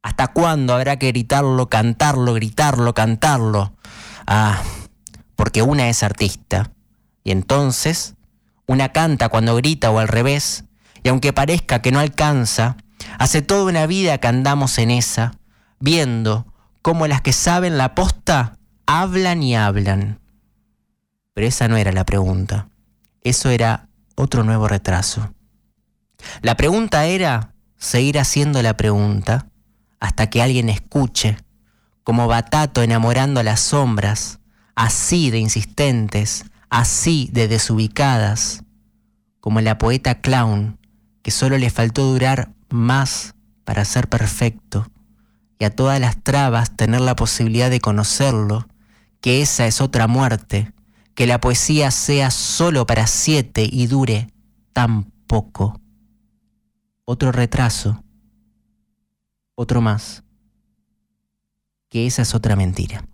¿Hasta 0.02 0.28
cuándo 0.28 0.74
habrá 0.74 0.98
que 0.98 1.08
gritarlo, 1.08 1.68
cantarlo, 1.68 2.34
gritarlo, 2.34 2.92
cantarlo? 2.92 3.72
Ah, 4.26 4.60
porque 5.42 5.60
una 5.60 5.88
es 5.88 6.04
artista. 6.04 6.70
Y 7.24 7.32
entonces, 7.32 8.14
una 8.66 8.90
canta 8.90 9.28
cuando 9.28 9.56
grita 9.56 9.90
o 9.90 9.98
al 9.98 10.06
revés, 10.06 10.66
y 11.02 11.08
aunque 11.08 11.32
parezca 11.32 11.82
que 11.82 11.90
no 11.90 11.98
alcanza, 11.98 12.76
hace 13.18 13.42
toda 13.42 13.64
una 13.64 13.86
vida 13.86 14.18
que 14.18 14.28
andamos 14.28 14.78
en 14.78 14.92
esa, 14.92 15.32
viendo 15.80 16.46
cómo 16.80 17.08
las 17.08 17.22
que 17.22 17.32
saben 17.32 17.76
la 17.76 17.96
posta 17.96 18.56
hablan 18.86 19.42
y 19.42 19.56
hablan. 19.56 20.20
Pero 21.34 21.48
esa 21.48 21.66
no 21.66 21.76
era 21.76 21.90
la 21.90 22.04
pregunta. 22.04 22.68
Eso 23.22 23.50
era 23.50 23.88
otro 24.14 24.44
nuevo 24.44 24.68
retraso. 24.68 25.34
La 26.40 26.56
pregunta 26.56 27.06
era 27.06 27.52
seguir 27.78 28.20
haciendo 28.20 28.62
la 28.62 28.76
pregunta 28.76 29.48
hasta 29.98 30.30
que 30.30 30.40
alguien 30.40 30.68
escuche, 30.68 31.36
como 32.04 32.28
Batato 32.28 32.80
enamorando 32.84 33.40
a 33.40 33.42
las 33.42 33.58
sombras, 33.58 34.38
así 34.74 35.30
de 35.30 35.38
insistentes, 35.38 36.44
así 36.70 37.28
de 37.32 37.48
desubicadas, 37.48 38.64
como 39.40 39.60
la 39.60 39.78
poeta 39.78 40.20
clown, 40.20 40.78
que 41.22 41.30
solo 41.30 41.58
le 41.58 41.70
faltó 41.70 42.04
durar 42.06 42.52
más 42.70 43.34
para 43.64 43.84
ser 43.84 44.08
perfecto, 44.08 44.86
y 45.58 45.64
a 45.64 45.70
todas 45.70 46.00
las 46.00 46.22
trabas 46.22 46.76
tener 46.76 47.00
la 47.00 47.16
posibilidad 47.16 47.70
de 47.70 47.80
conocerlo, 47.80 48.66
que 49.20 49.42
esa 49.42 49.66
es 49.66 49.80
otra 49.80 50.06
muerte, 50.06 50.72
que 51.14 51.26
la 51.26 51.40
poesía 51.40 51.90
sea 51.90 52.30
solo 52.30 52.86
para 52.86 53.06
siete 53.06 53.68
y 53.70 53.86
dure 53.86 54.32
tan 54.72 55.04
poco. 55.26 55.80
Otro 57.04 57.32
retraso, 57.32 58.02
otro 59.54 59.80
más, 59.80 60.24
que 61.88 62.06
esa 62.06 62.22
es 62.22 62.34
otra 62.34 62.56
mentira. 62.56 63.04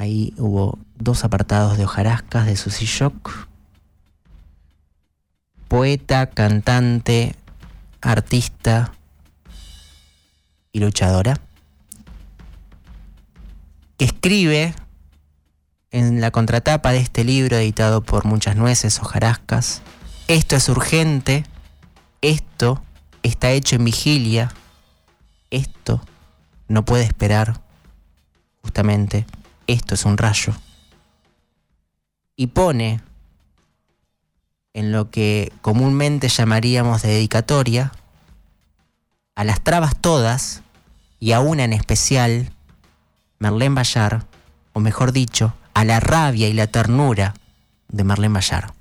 Ahí 0.00 0.32
hubo 0.38 0.78
dos 0.96 1.24
apartados 1.24 1.76
de 1.76 1.84
hojarascas 1.84 2.46
de 2.46 2.56
Susie 2.56 2.86
Shock. 2.86 3.48
Poeta, 5.68 6.30
cantante, 6.30 7.36
artista 8.00 8.94
y 10.72 10.80
luchadora. 10.80 11.38
Que 13.98 14.06
escribe 14.06 14.74
en 15.90 16.22
la 16.22 16.30
contratapa 16.30 16.92
de 16.92 17.00
este 17.00 17.22
libro 17.22 17.58
editado 17.58 18.00
por 18.00 18.24
Muchas 18.24 18.56
Nueces, 18.56 19.00
Hojarascas. 19.00 19.82
Esto 20.28 20.56
es 20.56 20.70
urgente, 20.70 21.44
esto 22.22 22.82
está 23.22 23.50
hecho 23.50 23.76
en 23.76 23.84
vigilia, 23.84 24.50
esto 25.50 26.00
no 26.68 26.86
puede 26.86 27.04
esperar, 27.04 27.60
justamente, 28.62 29.26
esto 29.72 29.94
es 29.94 30.04
un 30.04 30.18
rayo. 30.18 30.52
Y 32.36 32.48
pone 32.48 33.00
en 34.72 34.92
lo 34.92 35.10
que 35.10 35.52
comúnmente 35.62 36.28
llamaríamos 36.28 37.02
de 37.02 37.08
dedicatoria 37.08 37.92
a 39.34 39.44
las 39.44 39.60
trabas 39.62 39.96
todas 40.00 40.62
y 41.18 41.32
a 41.32 41.40
una 41.40 41.64
en 41.64 41.72
especial, 41.72 42.52
Merlén 43.38 43.74
Bayar, 43.74 44.26
o 44.72 44.80
mejor 44.80 45.12
dicho, 45.12 45.54
a 45.74 45.84
la 45.84 46.00
rabia 46.00 46.48
y 46.48 46.52
la 46.52 46.66
ternura 46.66 47.34
de 47.88 48.04
Marlene 48.04 48.34
Bayar. 48.34 48.72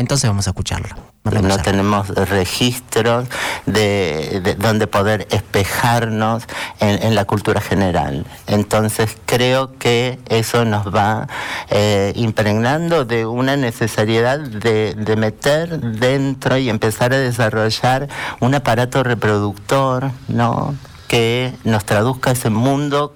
Entonces 0.00 0.30
vamos 0.30 0.46
a 0.46 0.50
escucharlo. 0.50 0.88
no 1.24 1.58
tenemos 1.58 2.08
registros 2.08 3.28
de, 3.66 4.56
donde 4.58 4.86
poder 4.86 5.28
espejarnos 5.30 6.44
en, 6.80 7.14
la 7.14 7.26
cultura 7.26 7.60
general. 7.60 8.24
Entonces 8.46 9.18
creo 9.26 9.76
que 9.76 10.18
eso 10.30 10.64
nos 10.64 10.86
va 10.86 11.28
eh, 11.68 12.14
impregnando 12.16 13.04
de 13.04 13.26
una 13.26 13.58
necesidad 13.58 14.38
de, 14.38 14.94
de, 14.94 15.16
meter 15.16 15.78
dentro 15.78 16.56
y 16.56 16.70
empezar 16.70 17.12
a 17.12 17.18
desarrollar 17.18 18.08
un 18.40 18.54
aparato 18.54 19.02
reproductor, 19.02 20.12
¿no? 20.28 20.74
que 21.08 21.52
nos 21.64 21.84
traduzca 21.84 22.30
ese 22.30 22.48
mundo 22.48 23.12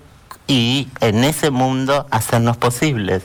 y 0.46 0.88
en 1.00 1.24
ese 1.24 1.50
mundo 1.50 2.06
hacernos 2.10 2.56
posibles, 2.58 3.22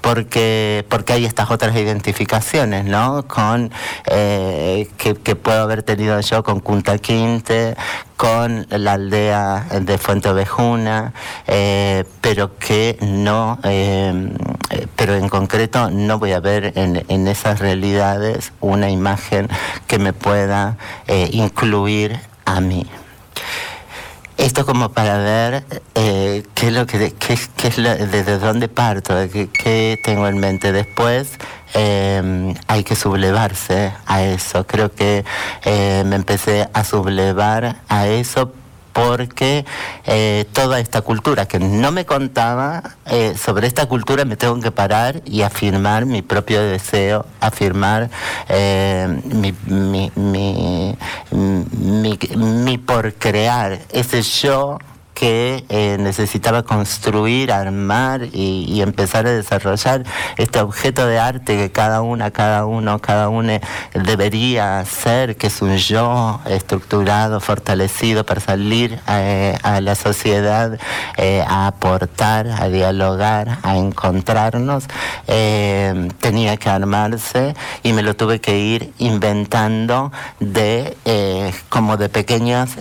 porque, 0.00 0.84
porque 0.88 1.12
hay 1.12 1.24
estas 1.24 1.50
otras 1.50 1.76
identificaciones, 1.76 2.84
¿no? 2.84 3.26
Con 3.28 3.70
eh, 4.06 4.88
que, 4.96 5.14
puedo 5.36 5.62
haber 5.62 5.84
tenido 5.84 6.18
yo 6.20 6.42
con 6.42 6.60
Punta 6.60 6.98
Quinte, 6.98 7.76
con 8.16 8.66
la 8.70 8.94
aldea 8.94 9.66
de 9.80 9.98
Fuente 9.98 10.28
Ovejuna, 10.28 11.12
eh, 11.46 12.04
pero 12.20 12.58
que 12.58 12.98
no, 13.00 13.58
eh, 13.62 14.32
pero 14.96 15.14
en 15.14 15.28
concreto 15.28 15.90
no 15.90 16.18
voy 16.18 16.32
a 16.32 16.40
ver 16.40 16.72
en, 16.76 17.28
esas 17.28 17.60
realidades 17.60 18.52
una 18.60 18.90
imagen 18.90 19.48
que 19.86 19.98
me 19.98 20.12
pueda 20.12 20.76
incluir 21.30 22.18
a 22.44 22.60
mí. 22.60 22.86
Esto 24.36 24.66
como 24.66 24.90
para 24.90 25.18
ver 25.18 25.64
eh, 25.94 26.42
qué 26.54 26.66
es 26.66 26.72
lo 26.72 26.86
que, 26.86 27.14
es 27.28 27.76
desde 27.76 28.38
dónde 28.38 28.68
parto, 28.68 29.14
qué, 29.30 29.98
tengo 30.04 30.28
en 30.28 30.38
mente 30.38 30.72
después. 30.72 31.38
Eh, 31.74 32.54
hay 32.66 32.84
que 32.84 32.96
sublevarse 32.96 33.92
a 34.06 34.22
eso. 34.22 34.66
Creo 34.66 34.92
que 34.92 35.24
eh, 35.64 36.04
me 36.06 36.16
empecé 36.16 36.68
a 36.72 36.84
sublevar 36.84 37.76
a 37.88 38.06
eso 38.08 38.52
porque 38.96 39.66
eh, 40.06 40.46
toda 40.54 40.80
esta 40.80 41.02
cultura 41.02 41.46
que 41.46 41.58
no 41.58 41.92
me 41.92 42.06
contaba, 42.06 42.82
eh, 43.04 43.34
sobre 43.36 43.66
esta 43.66 43.84
cultura 43.84 44.24
me 44.24 44.36
tengo 44.36 44.58
que 44.58 44.70
parar 44.70 45.20
y 45.26 45.42
afirmar 45.42 46.06
mi 46.06 46.22
propio 46.22 46.62
deseo, 46.62 47.26
afirmar 47.38 48.08
eh, 48.48 49.06
mi, 49.24 49.54
mi, 49.66 50.10
mi, 51.30 52.18
mi 52.36 52.78
por 52.78 53.12
crear, 53.14 53.80
ese 53.90 54.22
yo 54.22 54.78
que 55.16 55.64
eh, 55.70 55.96
necesitaba 55.98 56.62
construir, 56.62 57.50
armar 57.50 58.28
y, 58.34 58.82
empezar 58.82 59.26
a 59.26 59.32
desarrollar 59.32 60.04
este 60.36 60.60
objeto 60.60 61.06
de 61.06 61.18
arte 61.18 61.56
que 61.56 61.72
cada 61.72 62.02
una, 62.02 62.30
cada 62.30 62.66
uno, 62.66 62.98
cada 62.98 63.30
uno 63.30 63.58
debería 63.94 64.84
ser, 64.84 65.36
que 65.36 65.46
es 65.46 65.62
un 65.62 65.78
yo 65.78 66.40
estructurado, 66.44 67.40
fortalecido 67.40 68.26
para 68.26 68.42
salir 68.42 69.00
eh, 69.08 69.56
a, 69.62 69.80
la 69.80 69.94
sociedad, 69.94 70.78
eh, 71.16 71.42
a 71.48 71.66
aportar, 71.66 72.48
a 72.48 72.68
dialogar, 72.68 73.58
a 73.62 73.78
encontrarnos, 73.78 74.84
tenía 76.20 76.58
que 76.58 76.68
armarse 76.68 77.54
y 77.82 77.94
me 77.94 78.02
lo 78.02 78.14
tuve 78.14 78.40
que 78.40 78.58
ir 78.58 78.92
inventando 78.98 80.12
de 80.40 80.94
como 81.70 81.96
de 81.96 82.10
pequeñas 82.10 82.76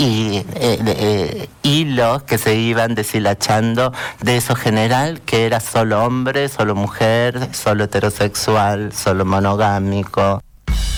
y 0.00 0.38
eh, 0.38 0.44
eh, 0.54 1.48
hilos 1.62 2.22
que 2.22 2.38
se 2.38 2.54
iban 2.54 2.94
deshilachando 2.94 3.92
de 4.22 4.38
eso 4.38 4.54
general 4.56 5.20
que 5.20 5.44
era 5.44 5.60
solo 5.60 6.02
hombre, 6.02 6.48
solo 6.48 6.74
mujer, 6.74 7.50
solo 7.52 7.84
heterosexual, 7.84 8.94
solo 8.94 9.26
monogámico. 9.26 10.42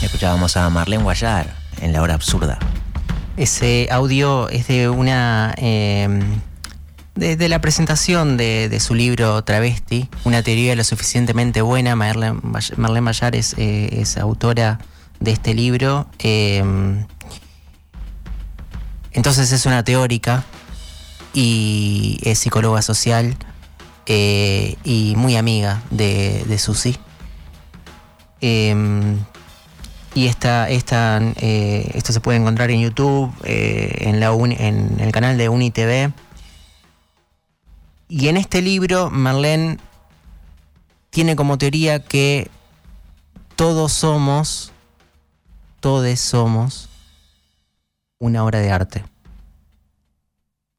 Escuchábamos 0.01 0.57
a 0.57 0.71
Marlene 0.71 1.03
Guayar 1.03 1.53
en 1.81 1.93
La 1.93 2.01
Hora 2.01 2.15
Absurda. 2.15 2.61
Ese 3.37 3.89
audio 3.91 4.49
es 4.49 4.69
de 4.69 4.89
una. 4.89 5.53
Eh, 5.57 6.09
de, 7.17 7.49
la 7.49 7.61
presentación 7.61 8.37
de, 8.37 8.79
su 8.79 8.95
libro 8.95 9.43
Travesti, 9.43 10.09
una 10.23 10.45
teoría 10.45 10.77
lo 10.77 10.85
suficientemente 10.85 11.61
buena. 11.61 11.97
Marlene, 11.97 12.39
Marlene 12.77 13.05
Bayar 13.05 13.35
es, 13.35 13.57
eh, 13.59 14.05
autora 14.21 14.79
de 15.19 15.33
este 15.33 15.55
libro. 15.55 16.07
Eh, 16.21 16.63
entonces 19.13 19.53
es 19.53 19.67
una 19.67 19.85
teórica 19.85 20.45
y 21.35 22.19
es 22.23 22.39
psicóloga 22.39 22.83
social 22.83 23.37
y 24.07 25.15
muy 25.17 25.37
amiga 25.37 25.83
de, 25.91 26.59
Susi. 26.59 26.99
Y 30.15 30.27
esta, 30.27 30.69
esta, 30.69 31.21
eh, 31.37 31.91
esto 31.95 32.13
se 32.13 32.21
puede 32.21 32.39
encontrar 32.39 32.71
en 32.71 32.81
YouTube, 32.81 33.33
eh, 33.45 33.97
en, 34.01 34.21
la 34.21 34.33
en 34.33 35.01
el 35.01 35.11
canal 35.11 35.39
de 35.39 35.49
UniTV. 35.49 36.13
Y 38.09 38.29
en 38.29 38.37
este 38.37 38.61
libro, 38.61 39.11
Marlene 39.11 39.79
tiene 41.09 41.35
como 41.35 41.57
teoría 41.57 42.05
que 42.05 42.51
todos 43.57 43.93
somos, 43.93 44.73
todos 45.81 46.21
somos 46.21 46.91
una 48.23 48.45
obra 48.45 48.61
de 48.61 48.71
arte 48.71 49.05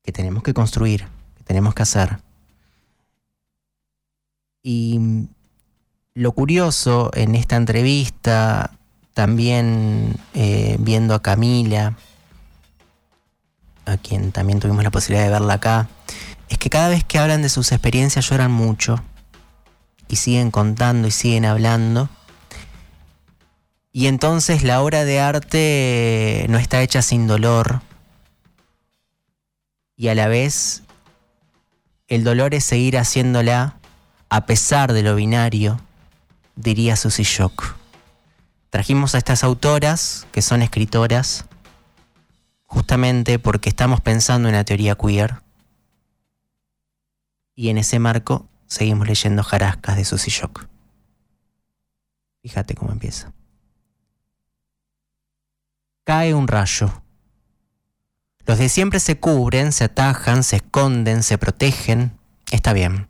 que 0.01 0.13
tenemos 0.13 0.43
que 0.43 0.53
construir, 0.53 1.07
que 1.35 1.43
tenemos 1.43 1.75
que 1.75 1.83
hacer. 1.83 2.19
Y 4.63 5.27
lo 6.13 6.31
curioso 6.31 7.11
en 7.13 7.35
esta 7.35 7.57
entrevista 7.57 8.71
también 9.13 10.15
eh, 10.33 10.77
viendo 10.79 11.13
a 11.15 11.21
Camila, 11.21 11.97
a 13.85 13.97
quien 13.97 14.31
también 14.31 14.61
tuvimos 14.61 14.85
la 14.85 14.91
posibilidad 14.91 15.25
de 15.25 15.31
verla 15.31 15.55
acá, 15.55 15.89
es 16.47 16.57
que 16.57 16.69
cada 16.69 16.87
vez 16.87 17.03
que 17.03 17.19
hablan 17.19 17.41
de 17.41 17.49
sus 17.49 17.73
experiencias 17.73 18.29
lloran 18.29 18.51
mucho 18.53 19.03
y 20.07 20.15
siguen 20.15 20.49
contando 20.49 21.09
y 21.09 21.11
siguen 21.11 21.43
hablando. 21.43 22.07
Y 23.95 24.07
entonces 24.07 24.63
la 24.63 24.81
obra 24.81 25.05
de 25.05 25.19
arte 25.19 26.47
no 26.49 26.57
está 26.57 26.81
hecha 26.81 27.03
sin 27.03 27.27
dolor. 27.27 27.81
Y 29.95 30.07
a 30.07 30.15
la 30.15 30.27
vez 30.27 30.81
el 32.07 32.23
dolor 32.23 32.55
es 32.55 32.65
seguir 32.65 32.97
haciéndola 32.97 33.77
a 34.29 34.47
pesar 34.47 34.93
de 34.93 35.03
lo 35.03 35.15
binario, 35.15 35.79
diría 36.55 36.95
Susie 36.95 37.23
Shock. 37.23 37.75
Trajimos 38.71 39.13
a 39.13 39.19
estas 39.19 39.43
autoras, 39.43 40.25
que 40.31 40.41
son 40.41 40.63
escritoras, 40.63 41.45
justamente 42.63 43.37
porque 43.37 43.69
estamos 43.69 44.01
pensando 44.01 44.49
en 44.49 44.55
la 44.55 44.63
teoría 44.63 44.95
queer. 44.95 45.43
Y 47.53 47.69
en 47.69 47.77
ese 47.77 47.99
marco 47.99 48.47
seguimos 48.65 49.07
leyendo 49.07 49.43
Jarascas 49.43 49.97
de 49.97 50.05
Susie 50.05 50.33
Shock. 50.33 50.65
Fíjate 52.41 52.73
cómo 52.73 52.91
empieza. 52.91 53.31
Cae 56.05 56.33
un 56.33 56.49
rayo. 56.49 57.01
Los 58.45 58.57
de 58.57 58.67
siempre 58.67 58.99
se 58.99 59.19
cubren, 59.19 59.71
se 59.71 59.85
atajan, 59.85 60.43
se 60.43 60.57
esconden, 60.57 61.23
se 61.23 61.37
protegen. 61.37 62.19
Está 62.51 62.73
bien. 62.73 63.07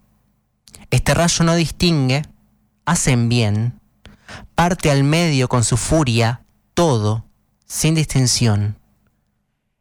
Este 0.92 1.16
rayo 1.16 1.44
no 1.44 1.56
distingue, 1.56 2.22
hacen 2.86 3.30
bien, 3.30 3.80
parte 4.54 4.92
al 4.92 5.04
medio 5.04 5.50
con 5.50 5.64
su 5.64 5.76
furia, 5.76 6.44
todo, 6.76 7.26
sin 7.66 7.96
distinción. 7.96 8.78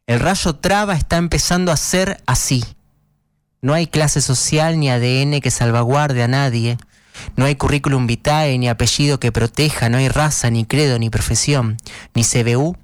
El 0.06 0.20
rayo 0.20 0.54
traba 0.54 0.94
está 0.94 1.18
empezando 1.18 1.70
a 1.70 1.76
ser 1.76 2.22
así. 2.24 2.64
No 3.60 3.74
hay 3.74 3.88
clase 3.88 4.22
social 4.22 4.80
ni 4.80 4.88
ADN 4.88 5.42
que 5.42 5.50
salvaguarde 5.50 6.22
a 6.22 6.28
nadie. 6.28 6.78
No 7.36 7.44
hay 7.44 7.56
currículum 7.56 8.06
vitae 8.06 8.56
ni 8.56 8.70
apellido 8.70 9.20
que 9.20 9.32
proteja. 9.32 9.90
No 9.90 9.98
hay 9.98 10.08
raza, 10.08 10.48
ni 10.48 10.64
credo, 10.64 10.98
ni 10.98 11.10
profesión, 11.10 11.76
ni 12.14 12.24
CBU, 12.24 12.76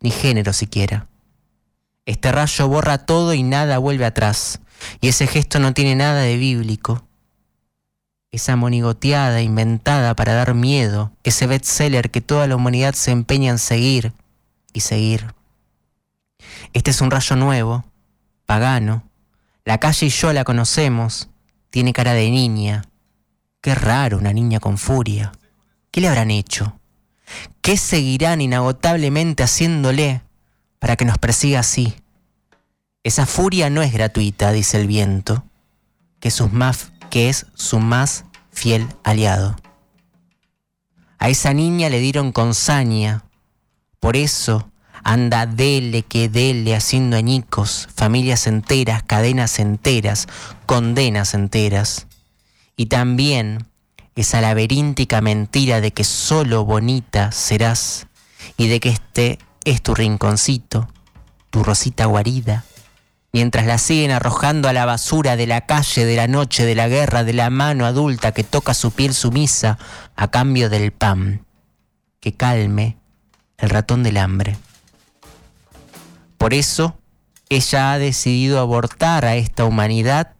ni 0.00 0.10
género 0.10 0.52
siquiera. 0.52 1.06
Este 2.06 2.32
rayo 2.32 2.68
borra 2.68 2.98
todo 2.98 3.34
y 3.34 3.42
nada 3.42 3.78
vuelve 3.78 4.04
atrás. 4.04 4.60
Y 5.00 5.08
ese 5.08 5.26
gesto 5.26 5.58
no 5.58 5.74
tiene 5.74 5.94
nada 5.96 6.20
de 6.22 6.36
bíblico 6.36 7.08
esa 8.30 8.56
monigoteada 8.56 9.40
inventada 9.40 10.14
para 10.14 10.34
dar 10.34 10.54
miedo, 10.54 11.12
ese 11.24 11.46
bestseller 11.46 12.10
que 12.10 12.20
toda 12.20 12.46
la 12.46 12.56
humanidad 12.56 12.94
se 12.94 13.10
empeña 13.10 13.50
en 13.50 13.58
seguir 13.58 14.12
y 14.72 14.80
seguir. 14.80 15.34
Este 16.72 16.90
es 16.90 17.00
un 17.00 17.10
rayo 17.10 17.36
nuevo, 17.36 17.84
pagano. 18.44 19.04
La 19.64 19.78
calle 19.78 20.06
y 20.06 20.10
yo 20.10 20.32
la 20.32 20.44
conocemos. 20.44 21.28
Tiene 21.70 21.92
cara 21.92 22.14
de 22.14 22.30
niña. 22.30 22.84
Qué 23.60 23.74
raro 23.74 24.18
una 24.18 24.32
niña 24.32 24.60
con 24.60 24.78
furia. 24.78 25.32
¿Qué 25.90 26.00
le 26.00 26.08
habrán 26.08 26.30
hecho? 26.30 26.77
¿Qué 27.60 27.76
seguirán 27.76 28.40
inagotablemente 28.40 29.42
haciéndole 29.42 30.22
para 30.78 30.96
que 30.96 31.04
nos 31.04 31.18
persiga 31.18 31.60
así? 31.60 31.94
Esa 33.04 33.26
furia 33.26 33.70
no 33.70 33.82
es 33.82 33.92
gratuita, 33.92 34.52
dice 34.52 34.80
el 34.80 34.86
viento, 34.86 35.44
que 36.20 36.30
sus 36.30 36.50
que 37.10 37.28
es 37.28 37.46
su 37.54 37.78
más 37.78 38.24
fiel 38.50 38.86
aliado. 39.02 39.56
A 41.18 41.28
esa 41.28 41.52
niña 41.52 41.88
le 41.88 42.00
dieron 42.00 42.32
con 42.32 42.54
saña, 42.54 43.24
por 44.00 44.16
eso 44.16 44.70
anda 45.02 45.46
dele 45.46 46.02
que 46.02 46.28
dele 46.28 46.76
haciendo 46.76 47.16
añicos, 47.16 47.88
familias 47.94 48.46
enteras, 48.46 49.02
cadenas 49.02 49.58
enteras, 49.58 50.26
condenas 50.66 51.34
enteras. 51.34 52.06
Y 52.76 52.86
también 52.86 53.66
esa 54.20 54.40
laberíntica 54.40 55.20
mentira 55.20 55.80
de 55.80 55.92
que 55.92 56.02
solo 56.02 56.64
bonita 56.64 57.30
serás 57.30 58.08
y 58.56 58.66
de 58.68 58.80
que 58.80 58.88
este 58.88 59.38
es 59.64 59.80
tu 59.80 59.94
rinconcito, 59.94 60.88
tu 61.50 61.62
rosita 61.62 62.06
guarida, 62.06 62.64
mientras 63.32 63.66
la 63.66 63.78
siguen 63.78 64.10
arrojando 64.10 64.68
a 64.68 64.72
la 64.72 64.86
basura 64.86 65.36
de 65.36 65.46
la 65.46 65.66
calle, 65.66 66.04
de 66.04 66.16
la 66.16 66.26
noche, 66.26 66.64
de 66.64 66.74
la 66.74 66.88
guerra, 66.88 67.22
de 67.22 67.32
la 67.32 67.48
mano 67.50 67.86
adulta 67.86 68.32
que 68.32 68.42
toca 68.42 68.74
su 68.74 68.90
piel 68.90 69.14
sumisa 69.14 69.78
a 70.16 70.28
cambio 70.28 70.68
del 70.68 70.90
pan, 70.90 71.44
que 72.18 72.34
calme 72.34 72.96
el 73.56 73.70
ratón 73.70 74.02
del 74.02 74.16
hambre. 74.16 74.56
Por 76.38 76.54
eso, 76.54 76.98
ella 77.50 77.92
ha 77.92 77.98
decidido 77.98 78.58
abortar 78.58 79.24
a 79.24 79.36
esta 79.36 79.64
humanidad, 79.64 80.32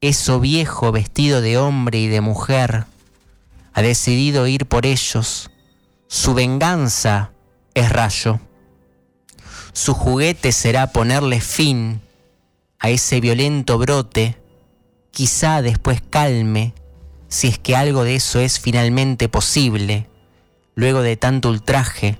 eso 0.00 0.40
viejo 0.40 0.92
vestido 0.92 1.42
de 1.42 1.58
hombre 1.58 1.98
y 1.98 2.08
de 2.08 2.22
mujer, 2.22 2.86
ha 3.74 3.82
decidido 3.82 4.46
ir 4.46 4.66
por 4.66 4.86
ellos. 4.86 5.50
Su 6.08 6.32
venganza 6.32 7.32
es 7.74 7.90
rayo. 7.90 8.40
Su 9.72 9.92
juguete 9.92 10.52
será 10.52 10.88
ponerle 10.88 11.40
fin 11.40 12.00
a 12.78 12.88
ese 12.88 13.20
violento 13.20 13.76
brote, 13.76 14.38
quizá 15.10 15.60
después 15.60 16.02
calme, 16.08 16.72
si 17.28 17.48
es 17.48 17.58
que 17.58 17.76
algo 17.76 18.02
de 18.02 18.16
eso 18.16 18.40
es 18.40 18.58
finalmente 18.58 19.28
posible, 19.28 20.08
luego 20.74 21.02
de 21.02 21.16
tanto 21.16 21.50
ultraje, 21.50 22.18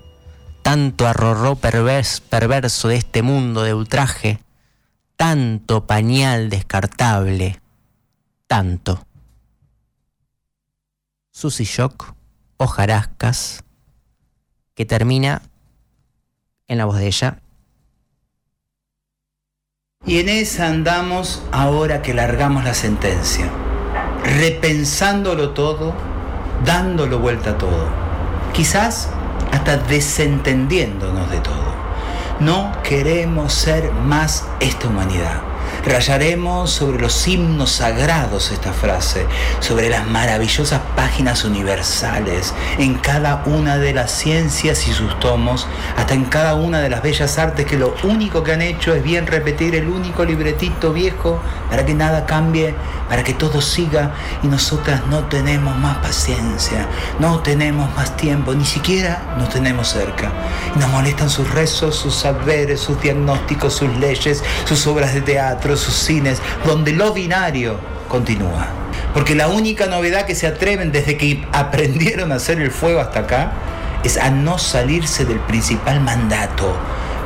tanto 0.63 1.09
arrorró 1.09 1.57
perverso 1.57 2.89
de 2.89 2.97
este 2.97 3.23
mundo 3.23 3.63
de 3.63 3.73
ultraje, 3.73 4.39
tanto 5.17 5.87
pañal 5.87 6.51
descartable, 6.51 7.61
tanto. 8.51 9.07
Susy 11.31 11.63
Shock, 11.63 12.15
hojarascas, 12.57 13.63
que 14.75 14.85
termina 14.85 15.43
en 16.67 16.79
la 16.79 16.85
voz 16.85 16.97
de 16.99 17.07
ella. 17.07 17.39
Y 20.05 20.19
en 20.19 20.29
esa 20.29 20.67
andamos 20.67 21.45
ahora 21.53 22.03
que 22.03 22.13
largamos 22.13 22.65
la 22.65 22.75
sentencia, 22.75 23.49
repensándolo 24.25 25.51
todo, 25.51 25.95
dándolo 26.65 27.21
vuelta 27.21 27.51
a 27.51 27.59
todo, 27.59 27.87
quizás 28.53 29.11
hasta 29.53 29.77
desentendiéndonos 29.77 31.31
de 31.31 31.39
todo. 31.39 31.71
No 32.41 32.73
queremos 32.83 33.53
ser 33.53 33.93
más 33.93 34.45
esta 34.59 34.89
humanidad. 34.89 35.50
Rayaremos 35.85 36.71
sobre 36.71 37.01
los 37.01 37.27
himnos 37.27 37.71
sagrados 37.73 38.51
esta 38.51 38.73
frase, 38.73 39.27
sobre 39.61 39.89
las 39.89 40.07
maravillosas 40.07 40.81
páginas 40.95 41.45
universales, 41.45 42.55
en 42.79 42.95
cada 42.95 43.43
una 43.47 43.79
de 43.79 43.95
las 43.95 44.11
ciencias 44.11 44.87
y 44.87 44.93
sus 44.93 45.19
tomos, 45.21 45.67
hasta 45.97 46.15
en 46.15 46.25
cada 46.27 46.55
una 46.55 46.81
de 46.81 46.91
las 46.91 47.03
bellas 47.03 47.39
artes 47.39 47.65
que 47.65 47.79
lo 47.79 47.95
único 48.05 48.43
que 48.43 48.53
han 48.53 48.63
hecho 48.63 48.95
es 48.95 49.03
bien 49.03 49.27
repetir 49.27 49.75
el 49.75 49.89
único 49.89 50.25
libretito 50.25 50.93
viejo 50.93 51.41
para 51.71 51.87
que 51.87 51.95
nada 51.95 52.27
cambie, 52.27 52.75
para 53.09 53.25
que 53.25 53.35
todo 53.35 53.61
siga 53.61 54.13
y 54.43 54.49
nosotras 54.49 55.03
no 55.09 55.25
tenemos 55.25 55.77
más 55.77 55.99
paciencia, 55.99 56.87
no 57.19 57.41
tenemos 57.41 57.95
más 57.97 58.17
tiempo, 58.17 58.55
ni 58.55 58.65
siquiera 58.65 59.35
nos 59.39 59.49
tenemos 59.49 59.89
cerca. 59.89 60.31
Nos 60.77 60.89
molestan 60.91 61.31
sus 61.31 61.51
rezos, 61.51 61.97
sus 61.97 62.15
saberes, 62.15 62.81
sus 62.81 63.01
diagnósticos, 63.01 63.75
sus 63.75 63.97
leyes, 63.97 64.45
sus 64.65 64.87
obras 64.87 65.15
de 65.15 65.23
teatro, 65.23 65.70
sus 65.77 65.95
cines, 65.95 66.41
donde 66.65 66.93
lo 66.93 67.13
binario 67.13 67.79
continúa. 68.09 68.67
Porque 69.15 69.35
la 69.35 69.49
única 69.49 69.87
novedad 69.87 70.27
que 70.27 70.35
se 70.35 70.47
atreven 70.47 70.93
desde 70.93 71.17
que 71.17 71.47
aprendieron 71.53 72.33
a 72.33 72.37
hacer 72.37 72.61
el 72.61 72.71
fuego 72.71 73.01
hasta 73.01 73.21
acá 73.21 73.53
es 74.05 74.17
a 74.17 74.31
no 74.31 74.59
salirse 74.59 75.25
del 75.25 75.41
principal 75.41 76.01
mandato, 76.01 76.77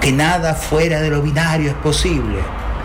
que 0.00 0.12
nada 0.12 0.54
fuera 0.54 1.00
de 1.00 1.10
lo 1.10 1.22
binario 1.22 1.70
es 1.70 1.76
posible 1.76 2.38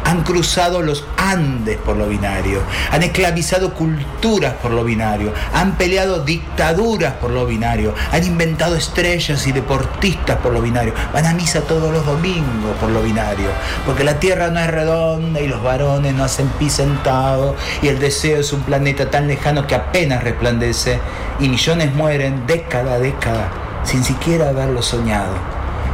han 0.10 0.24
cruzado 0.24 0.82
los 0.82 1.06
Andes 1.18 1.78
por 1.78 1.96
lo 1.96 2.08
binario, 2.08 2.64
han 2.92 3.04
esclavizado 3.04 3.76
culturas 3.76 4.56
por 4.56 4.72
lo 4.72 4.84
binario, 4.84 5.32
han 5.54 5.78
peleado 5.78 6.24
dictaduras 6.24 7.14
por 7.14 7.30
lo 7.30 7.46
binario, 7.46 7.94
han 8.12 8.24
inventado 8.24 8.76
estrellas 8.76 9.46
y 9.46 9.52
deportistas 9.52 10.38
por 10.38 10.52
lo 10.52 10.64
binario, 10.64 10.96
van 11.14 11.28
a 11.28 11.34
misa 11.34 11.62
todos 11.62 11.94
los 11.94 12.04
domingos 12.08 12.76
por 12.80 12.90
lo 12.90 13.04
binario, 13.04 13.50
porque 13.86 14.04
la 14.04 14.20
tierra 14.20 14.50
no 14.50 14.60
es 14.60 14.72
redonda 14.72 15.42
y 15.42 15.48
los 15.48 15.62
varones 15.62 16.16
no 16.16 16.24
hacen 16.24 16.48
pis 16.58 16.74
sentado 16.74 17.56
y 17.84 17.90
el 17.90 18.00
deseo 18.00 18.40
es 18.40 18.52
un 18.52 18.62
planeta 18.62 19.12
tan 19.12 19.28
lejano 19.28 19.68
que 19.68 19.76
apenas 19.76 20.24
resplandece 20.24 21.00
y 21.40 21.50
millones 21.50 21.94
mueren 21.94 22.48
década 22.48 22.96
a 22.96 23.00
década 23.00 23.52
sin 23.84 24.04
siquiera 24.04 24.50
haberlo 24.50 24.82
soñado. 24.82 25.36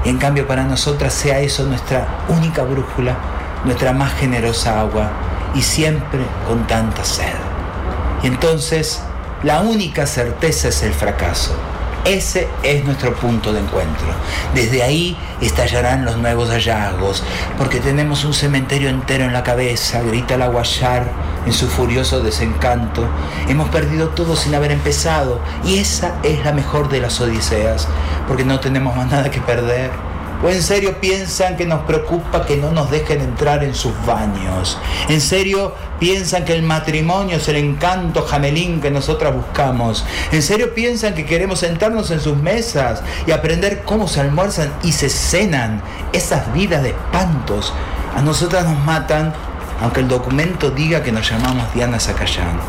Y 0.05 0.09
en 0.09 0.19
cambio 0.19 0.47
para 0.47 0.63
nosotras 0.63 1.13
sea 1.13 1.39
eso 1.39 1.65
nuestra 1.65 2.23
única 2.29 2.63
brújula 2.63 3.34
nuestra 3.65 3.93
más 3.93 4.13
generosa 4.13 4.79
agua 4.79 5.11
y 5.53 5.61
siempre 5.61 6.21
con 6.47 6.65
tanta 6.67 7.03
sed. 7.03 7.33
Y 8.23 8.27
entonces 8.27 9.01
la 9.43 9.61
única 9.61 10.07
certeza 10.07 10.69
es 10.69 10.81
el 10.83 10.93
fracaso. 10.93 11.55
Ese 12.05 12.47
es 12.61 12.85
nuestro 12.85 13.15
punto 13.15 13.51
de 13.51 13.59
encuentro. 13.59 14.05
Desde 14.53 14.83
ahí 14.83 15.17
estallarán 15.41 16.05
los 16.05 16.17
nuevos 16.17 16.51
hallazgos, 16.51 17.23
porque 17.57 17.79
tenemos 17.79 18.23
un 18.25 18.33
cementerio 18.35 18.89
entero 18.89 19.25
en 19.25 19.33
la 19.33 19.41
cabeza, 19.41 20.03
grita 20.03 20.37
la 20.37 20.47
guayar 20.47 21.07
en 21.47 21.53
su 21.53 21.67
furioso 21.67 22.21
desencanto. 22.21 23.07
Hemos 23.47 23.69
perdido 23.69 24.09
todo 24.09 24.35
sin 24.35 24.53
haber 24.53 24.71
empezado, 24.71 25.39
y 25.63 25.79
esa 25.79 26.13
es 26.21 26.45
la 26.45 26.51
mejor 26.51 26.89
de 26.89 27.01
las 27.01 27.19
odiseas, 27.21 27.87
porque 28.27 28.45
no 28.45 28.59
tenemos 28.59 28.95
más 28.95 29.09
nada 29.09 29.31
que 29.31 29.41
perder 29.41 29.89
¿O 30.43 30.49
en 30.49 30.61
serio 30.61 30.99
piensan 30.99 31.55
que 31.55 31.65
nos 31.65 31.83
preocupa 31.83 32.45
que 32.45 32.57
no 32.57 32.71
nos 32.71 32.91
dejen 32.91 33.21
entrar 33.21 33.63
en 33.63 33.73
sus 33.73 33.93
baños? 34.05 34.77
¿En 35.09 35.21
serio 35.21 35.73
piensan 35.99 36.45
que 36.45 36.53
el 36.53 36.61
matrimonio 36.61 37.37
es 37.37 37.47
el 37.47 37.55
encanto 37.55 38.21
jamelín 38.21 38.81
que 38.81 38.91
nosotras 38.91 39.33
buscamos? 39.33 40.05
¿En 40.31 40.41
serio 40.41 40.73
piensan 40.73 41.13
que 41.13 41.25
queremos 41.25 41.59
sentarnos 41.59 42.11
en 42.11 42.19
sus 42.19 42.37
mesas 42.37 43.01
y 43.25 43.31
aprender 43.31 43.83
cómo 43.83 44.07
se 44.07 44.21
almuerzan 44.21 44.71
y 44.83 44.91
se 44.91 45.09
cenan 45.09 45.81
esas 46.13 46.53
vidas 46.53 46.83
de 46.83 46.89
espantos? 46.89 47.73
A 48.15 48.21
nosotras 48.21 48.65
nos 48.65 48.79
matan 48.85 49.33
aunque 49.81 50.01
el 50.01 50.07
documento 50.07 50.71
diga 50.71 51.03
que 51.03 51.11
nos 51.11 51.29
llamamos 51.29 51.73
Diana 51.73 51.99
Zacayán. 51.99 52.59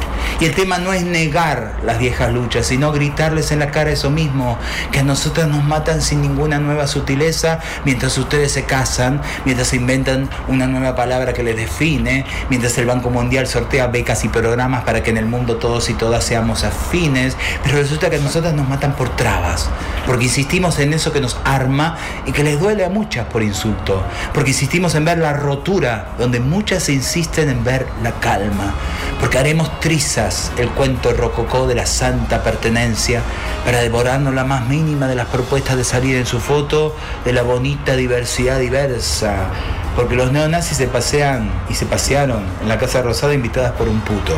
Y 0.41 0.45
el 0.45 0.55
tema 0.55 0.79
no 0.79 0.93
es 0.93 1.05
negar 1.05 1.77
las 1.85 1.99
viejas 1.99 2.33
luchas, 2.33 2.67
sino 2.67 2.93
gritarles 2.93 3.53
en 3.53 3.61
la 3.61 3.71
cara 3.71 3.91
eso 3.91 4.11
mismo, 4.11 4.59
que 4.93 5.01
a 5.01 5.03
nosotras 5.03 5.49
nos 5.49 5.65
matan 5.65 6.03
sin 6.03 6.21
ninguna 6.21 6.59
nueva 6.59 6.87
sutileza, 6.87 7.61
mientras 7.85 8.17
ustedes 8.19 8.53
se 8.53 8.65
casan, 8.65 9.21
mientras 9.45 9.69
se 9.69 9.77
inventan 9.77 10.29
una 10.49 10.67
nueva 10.67 10.95
palabra 10.95 11.33
que 11.33 11.43
les 11.43 11.57
define, 11.57 12.27
mientras 12.51 12.77
el 12.79 12.87
Banco 12.87 13.11
Mundial 13.11 13.47
sortea 13.47 13.87
becas 13.87 14.25
y 14.25 14.29
programas 14.29 14.85
para 14.85 15.03
que 15.03 15.11
en 15.11 15.17
el 15.17 15.27
mundo 15.27 15.57
todos 15.57 15.89
y 15.89 15.95
todas 15.95 16.25
seamos 16.25 16.65
afines, 16.65 17.37
pero 17.63 17.79
resulta 17.79 18.11
que 18.11 18.17
a 18.17 18.21
nosotras 18.21 18.53
nos 18.55 18.69
matan 18.69 18.95
por 18.95 19.15
trabas, 19.17 19.71
porque 20.07 20.25
insistimos 20.25 20.79
en 20.79 20.93
eso 20.93 21.13
que 21.13 21.21
nos 21.21 21.39
arma 21.45 21.97
y 22.27 22.33
que 22.33 22.43
les 22.43 22.61
duele 22.61 22.85
a 22.85 22.91
muchas 22.91 23.27
por 23.27 23.43
insulto, 23.43 24.03
porque 24.35 24.51
insistimos 24.51 24.95
en 24.95 25.05
ver 25.05 25.19
la 25.19 25.33
rotura 25.33 26.09
donde 26.19 26.41
muchas 26.41 26.83
se 26.83 26.96
insisten 26.97 27.49
en 27.49 27.63
ver 27.63 27.87
la 28.03 28.13
calma, 28.21 28.75
porque 29.21 29.39
haremos 29.39 29.81
trizas 29.81 30.51
el 30.59 30.69
cuento 30.71 31.13
rococó 31.13 31.67
de 31.67 31.75
la 31.75 31.87
santa 31.87 32.43
pertenencia 32.43 33.23
para 33.65 33.81
devorarnos 33.81 34.35
la 34.35 34.45
más 34.45 34.67
mínima 34.69 35.07
de 35.07 35.15
las 35.15 35.27
propuestas 35.29 35.77
de 35.77 35.85
salir 35.85 36.17
en 36.17 36.27
su 36.27 36.41
foto 36.41 36.95
de 37.25 37.33
la 37.33 37.43
bonita 37.43 37.97
diversidad 37.97 38.59
diversa, 38.59 39.51
porque 39.97 40.15
los 40.15 40.31
neonazis 40.31 40.77
se 40.77 40.87
pasean 40.87 41.51
y 41.71 41.75
se 41.75 41.87
pasearon 41.87 42.45
en 42.61 42.69
la 42.69 42.79
Casa 42.79 43.01
Rosada 43.01 43.33
invitadas 43.33 43.73
por 43.73 43.89
un 43.89 44.01
puto. 44.01 44.35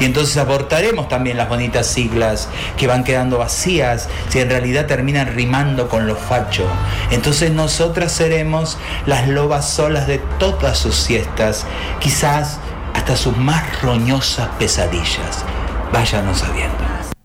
Y 0.00 0.04
entonces 0.04 0.36
abortaremos 0.36 1.08
también 1.08 1.36
las 1.36 1.48
bonitas 1.48 1.86
siglas 1.86 2.48
que 2.76 2.88
van 2.88 3.04
quedando 3.04 3.38
vacías 3.38 4.08
si 4.28 4.40
en 4.40 4.50
realidad 4.50 4.86
terminan 4.86 5.34
rimando 5.34 5.88
con 5.88 6.06
los 6.06 6.18
fachos. 6.18 6.66
Entonces 7.12 7.52
nosotras 7.52 8.10
seremos 8.10 8.76
las 9.06 9.28
lobas 9.28 9.68
solas 9.68 10.08
de 10.08 10.18
todas 10.38 10.76
sus 10.76 10.96
siestas, 10.96 11.64
quizás 12.00 12.58
hasta 12.92 13.16
sus 13.16 13.36
más 13.36 13.80
roñosas 13.82 14.48
pesadillas. 14.58 15.44
Váyanos 15.92 16.38
sabiendo. 16.38 16.76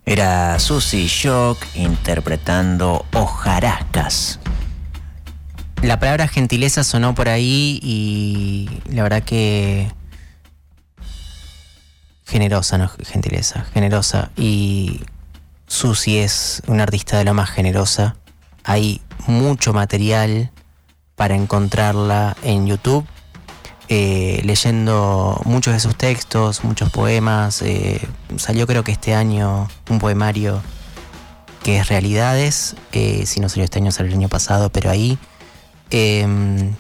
Era 0.06 0.60
Susy 0.60 1.08
Shock 1.08 1.66
interpretando 1.76 3.06
Hojarascas. 3.14 4.40
La 5.82 6.00
palabra 6.00 6.28
gentileza 6.28 6.84
sonó 6.84 7.16
por 7.16 7.28
ahí 7.28 7.80
y 7.82 8.70
la 8.94 9.02
verdad 9.02 9.24
que 9.24 9.92
generosa, 12.24 12.78
no 12.78 12.88
gentileza, 13.04 13.66
generosa. 13.74 14.30
Y 14.38 15.02
Susi 15.66 16.20
es 16.20 16.62
una 16.68 16.84
artista 16.84 17.18
de 17.18 17.24
lo 17.24 17.34
más 17.34 17.50
generosa. 17.50 18.16
Hay 18.64 19.02
mucho 19.26 19.74
material 19.74 20.52
para 21.16 21.36
encontrarla 21.36 22.38
en 22.44 22.68
YouTube, 22.68 23.06
eh, 23.90 24.40
leyendo 24.46 25.42
muchos 25.46 25.74
de 25.74 25.80
sus 25.80 25.96
textos, 25.96 26.64
muchos 26.64 26.92
poemas. 26.92 27.64
Eh, 27.64 28.08
salió 28.38 28.68
creo 28.68 28.84
que 28.84 28.92
este 28.92 29.16
año 29.16 29.68
un 29.90 29.98
poemario 29.98 30.62
que 31.64 31.78
es 31.80 31.88
Realidades, 31.90 32.76
eh, 32.92 33.26
si 33.26 33.40
no 33.40 33.50
salió 33.50 33.66
este 33.66 33.80
año, 33.80 33.92
salió 33.92 34.12
el 34.12 34.18
año 34.20 34.30
pasado, 34.30 34.72
pero 34.72 34.92
ahí 34.92 35.18
Em, 35.92 36.74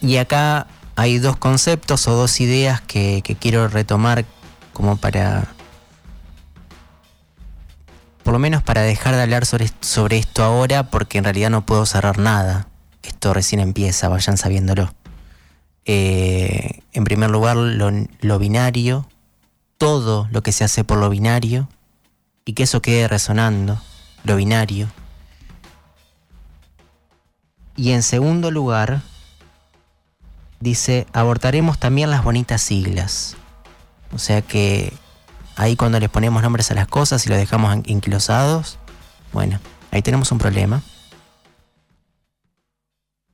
y 0.00 0.16
acá 0.16 0.66
hay 0.96 1.18
dos 1.18 1.36
conceptos 1.36 2.08
o 2.08 2.12
dos 2.12 2.40
ideas 2.40 2.80
que, 2.80 3.22
quiero 3.40 3.68
retomar 3.68 4.24
como 4.72 4.96
para, 4.96 5.46
por 8.24 8.32
lo 8.32 8.38
menos 8.38 8.62
para 8.62 8.82
dejar 8.82 9.14
de 9.14 9.22
hablar 9.22 9.46
sobre, 9.46 10.18
esto 10.18 10.42
ahora, 10.42 10.90
porque 10.90 11.18
en 11.18 11.24
realidad 11.24 11.50
no 11.50 11.64
puedo 11.64 11.86
cerrar 11.86 12.18
nada. 12.18 12.66
Esto 13.02 13.32
recién 13.32 13.60
empieza, 13.60 14.08
vayan 14.08 14.36
sabiéndolo. 14.36 14.92
Eh, 15.84 16.80
en 16.92 17.04
primer 17.04 17.30
lugar, 17.30 17.56
lo, 17.56 18.38
binario, 18.38 19.08
todo 19.78 20.28
lo 20.32 20.42
que 20.42 20.50
se 20.50 20.64
hace 20.64 20.82
por 20.82 20.98
lo 20.98 21.08
binario, 21.10 21.68
y 22.44 22.54
que 22.54 22.64
eso 22.64 22.82
quede 22.82 23.06
resonando, 23.06 23.80
lo 24.24 24.36
binario. 24.36 24.88
Y 27.76 27.92
en 27.92 28.02
segundo 28.02 28.50
lugar, 28.50 29.02
dice, 30.60 31.06
abortaremos 31.12 31.78
también 31.78 32.10
las 32.10 32.24
bonitas 32.24 32.62
siglas. 32.62 33.36
O 34.12 34.18
sea 34.18 34.40
que 34.40 34.92
ahí 35.56 35.76
cuando 35.76 36.00
les 36.00 36.08
ponemos 36.08 36.42
nombres 36.42 36.70
a 36.70 36.74
las 36.74 36.88
cosas 36.88 37.26
y 37.26 37.28
los 37.28 37.38
dejamos 37.38 37.76
inquilosados, 37.84 38.78
bueno, 39.32 39.60
ahí 39.90 40.02
tenemos 40.02 40.32
un 40.32 40.38
problema. 40.38 40.82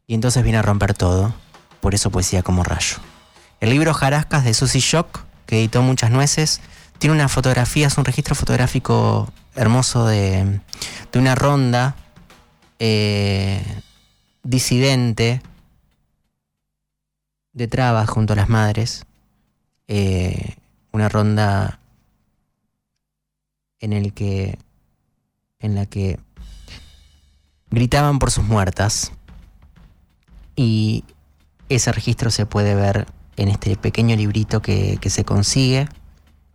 Y 0.06 0.14
entonces 0.14 0.42
viene 0.42 0.58
a 0.58 0.62
romper 0.62 0.94
todo. 0.94 1.32
Por 1.80 1.94
eso 1.94 2.10
poesía 2.10 2.42
como 2.42 2.64
rayo. 2.64 2.96
El 3.60 3.70
libro 3.70 3.94
Jarascas 3.94 4.44
de 4.44 4.54
Susie 4.54 4.80
Shock, 4.80 5.20
que 5.46 5.58
editó 5.58 5.82
muchas 5.82 6.10
nueces, 6.10 6.60
tiene 6.98 7.14
una 7.14 7.28
fotografía, 7.28 7.88
un 7.96 8.04
registro 8.04 8.34
fotográfico 8.34 9.32
hermoso 9.54 10.06
de, 10.06 10.60
de 11.12 11.18
una 11.18 11.34
ronda 11.34 11.96
eh, 12.78 13.62
disidente 14.42 15.42
de 17.52 17.68
trabas 17.68 18.08
junto 18.08 18.32
a 18.32 18.36
las 18.36 18.48
madres, 18.48 19.06
eh, 19.88 20.56
una 20.92 21.08
ronda 21.08 21.80
en 23.80 23.92
el 23.92 24.12
que 24.12 24.58
en 25.58 25.74
la 25.74 25.86
que 25.86 26.18
gritaban 27.70 28.18
por 28.18 28.30
sus 28.30 28.44
muertas 28.44 29.12
y 30.56 31.04
ese 31.68 31.92
registro 31.92 32.30
se 32.30 32.46
puede 32.46 32.74
ver 32.74 33.06
en 33.36 33.48
este 33.48 33.76
pequeño 33.76 34.16
librito 34.16 34.60
que, 34.60 34.98
se 35.04 35.24
consigue 35.24 35.88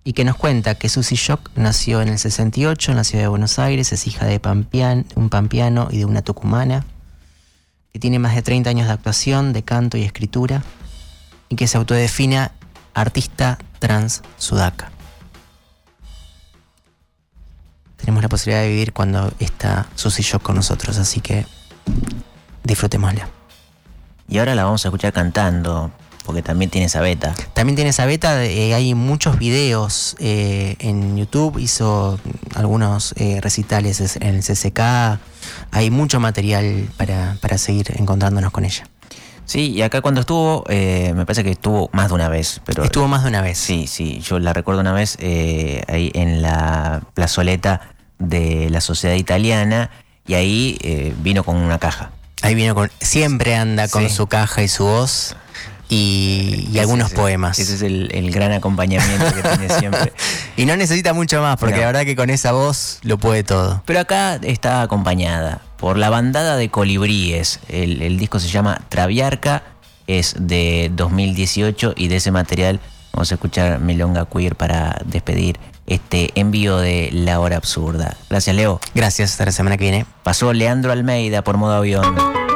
y 0.03 0.13
que 0.13 0.23
nos 0.23 0.35
cuenta 0.35 0.75
que 0.75 0.89
Susie 0.89 1.17
Shock 1.17 1.51
nació 1.55 2.01
en 2.01 2.09
el 2.09 2.19
68 2.19 2.91
en 2.91 2.97
la 2.97 3.03
ciudad 3.03 3.23
de 3.23 3.29
Buenos 3.29 3.59
Aires, 3.59 3.91
es 3.91 4.07
hija 4.07 4.25
de 4.25 4.39
un 5.15 5.29
pampeano 5.29 5.87
y 5.91 5.97
de 5.97 6.05
una 6.05 6.21
tucumana, 6.21 6.85
que 7.97 8.01
tiene 8.01 8.19
más 8.19 8.35
de 8.35 8.43
30 8.43 8.69
años 8.69 8.85
de 8.85 8.93
actuación, 8.93 9.53
de 9.53 9.63
canto 9.63 9.97
y 9.97 10.03
escritura, 10.03 10.61
y 11.49 11.55
que 11.55 11.65
se 11.65 11.79
autodefina 11.79 12.51
artista 12.93 13.57
trans 13.79 14.21
sudaca. 14.37 14.91
Tenemos 17.95 18.21
la 18.21 18.29
posibilidad 18.29 18.61
de 18.61 18.69
vivir 18.69 18.93
cuando 18.93 19.33
está 19.39 19.87
Susie 19.95 20.23
Shock 20.23 20.43
con 20.43 20.55
nosotros, 20.55 20.99
así 20.99 21.21
que 21.21 21.47
disfrutémosla. 22.63 23.29
Y 24.27 24.37
ahora 24.37 24.53
la 24.53 24.65
vamos 24.65 24.85
a 24.85 24.89
escuchar 24.89 25.11
cantando, 25.11 25.91
porque 26.27 26.43
también 26.43 26.69
tiene 26.69 26.85
esa 26.85 27.01
beta. 27.01 27.33
También 27.55 27.75
tiene 27.75 27.89
esa 27.89 28.05
beta, 28.05 28.43
eh, 28.45 28.75
hay 28.75 28.93
muchos 28.93 29.39
videos 29.39 30.15
eh, 30.19 30.75
en 30.77 31.17
YouTube, 31.17 31.57
hizo 31.57 32.19
algunos 32.53 33.13
eh, 33.17 33.39
recitales 33.41 33.99
es- 34.01 34.17
en 34.17 34.35
el 34.35 34.43
CCK, 34.43 35.19
hay 35.71 35.89
mucho 35.89 36.19
material 36.19 36.87
para, 36.97 37.37
para 37.41 37.57
seguir 37.57 37.91
encontrándonos 37.97 38.51
con 38.51 38.65
ella. 38.65 38.83
Sí, 39.45 39.71
y 39.71 39.81
acá 39.81 40.01
cuando 40.01 40.19
estuvo, 40.19 40.65
eh, 40.67 41.13
me 41.15 41.25
parece 41.25 41.41
que 41.45 41.51
estuvo 41.51 41.89
más 41.93 42.09
de 42.09 42.15
una 42.15 42.27
vez. 42.27 42.59
Pero 42.65 42.83
Estuvo 42.83 43.07
más 43.07 43.23
de 43.23 43.29
una 43.29 43.41
vez. 43.41 43.57
Sí, 43.57 43.87
sí, 43.87 44.19
yo 44.19 44.39
la 44.39 44.51
recuerdo 44.51 44.81
una 44.81 44.91
vez 44.91 45.15
eh, 45.21 45.83
ahí 45.87 46.11
en 46.13 46.41
la 46.41 47.01
plazoleta 47.13 47.79
de 48.19 48.69
la 48.69 48.81
Sociedad 48.81 49.15
Italiana 49.15 49.89
y 50.27 50.33
ahí 50.33 50.77
eh, 50.81 51.15
vino 51.23 51.45
con 51.45 51.55
una 51.55 51.79
caja. 51.79 52.11
Ahí 52.41 52.55
vino 52.55 52.75
con, 52.75 52.91
siempre 52.99 53.55
anda 53.55 53.87
con 53.87 54.03
Sí. 54.09 54.13
su 54.13 54.27
caja 54.27 54.63
y 54.63 54.67
su 54.67 54.83
voz 54.83 55.37
y, 55.89 56.67
y 56.71 56.79
algunos 56.79 57.09
es- 57.11 57.13
poemas. 57.13 57.59
Ese 57.59 57.75
es 57.75 57.81
el, 57.81 58.09
el 58.13 58.31
gran 58.31 58.51
acompañamiento 58.51 59.25
que 59.33 59.41
tiene 59.41 59.69
siempre. 59.79 60.13
Y 60.57 60.65
no 60.65 60.75
necesita 60.75 61.13
mucho 61.13 61.39
más, 61.41 61.57
porque 61.57 61.75
No. 61.75 61.81
la 61.81 61.85
verdad 61.87 62.01
que 62.03 62.15
con 62.15 62.29
esa 62.31 62.51
voz 62.51 62.97
lo 63.03 63.17
puede 63.19 63.43
todo. 63.43 63.83
Pero 63.85 63.99
acá 63.99 64.39
está 64.41 64.81
acompañada 64.81 65.61
por 65.77 65.97
la 65.97 66.09
bandada 66.09 66.57
de 66.57 66.69
colibríes. 66.69 67.59
El, 67.69 68.01
el 68.01 68.17
disco 68.17 68.39
se 68.39 68.47
llama 68.49 68.81
Traviarca, 68.89 69.61
es 70.07 70.35
de 70.39 70.89
2018 70.95 71.93
y 71.95 72.07
de 72.07 72.15
ese 72.15 72.31
material 72.31 72.79
vamos 73.13 73.31
a 73.31 73.35
escuchar 73.35 73.79
Milonga 73.79 74.25
Queer 74.25 74.55
para 74.55 74.99
despedir 75.05 75.59
este 75.85 76.31
envío 76.33 76.77
de 76.79 77.09
La 77.13 77.39
Hora 77.39 77.57
Absurda. 77.57 78.17
Gracias, 78.29 78.55
Leo. 78.55 78.79
Gracias, 78.95 79.31
hasta 79.31 79.45
la 79.45 79.51
semana 79.51 79.77
que 79.77 79.83
viene. 79.83 80.05
Pasó 80.23 80.53
Leandro 80.53 80.91
Almeida 80.91 81.43
por 81.43 81.57
modo 81.57 81.73
avión. 81.75 82.46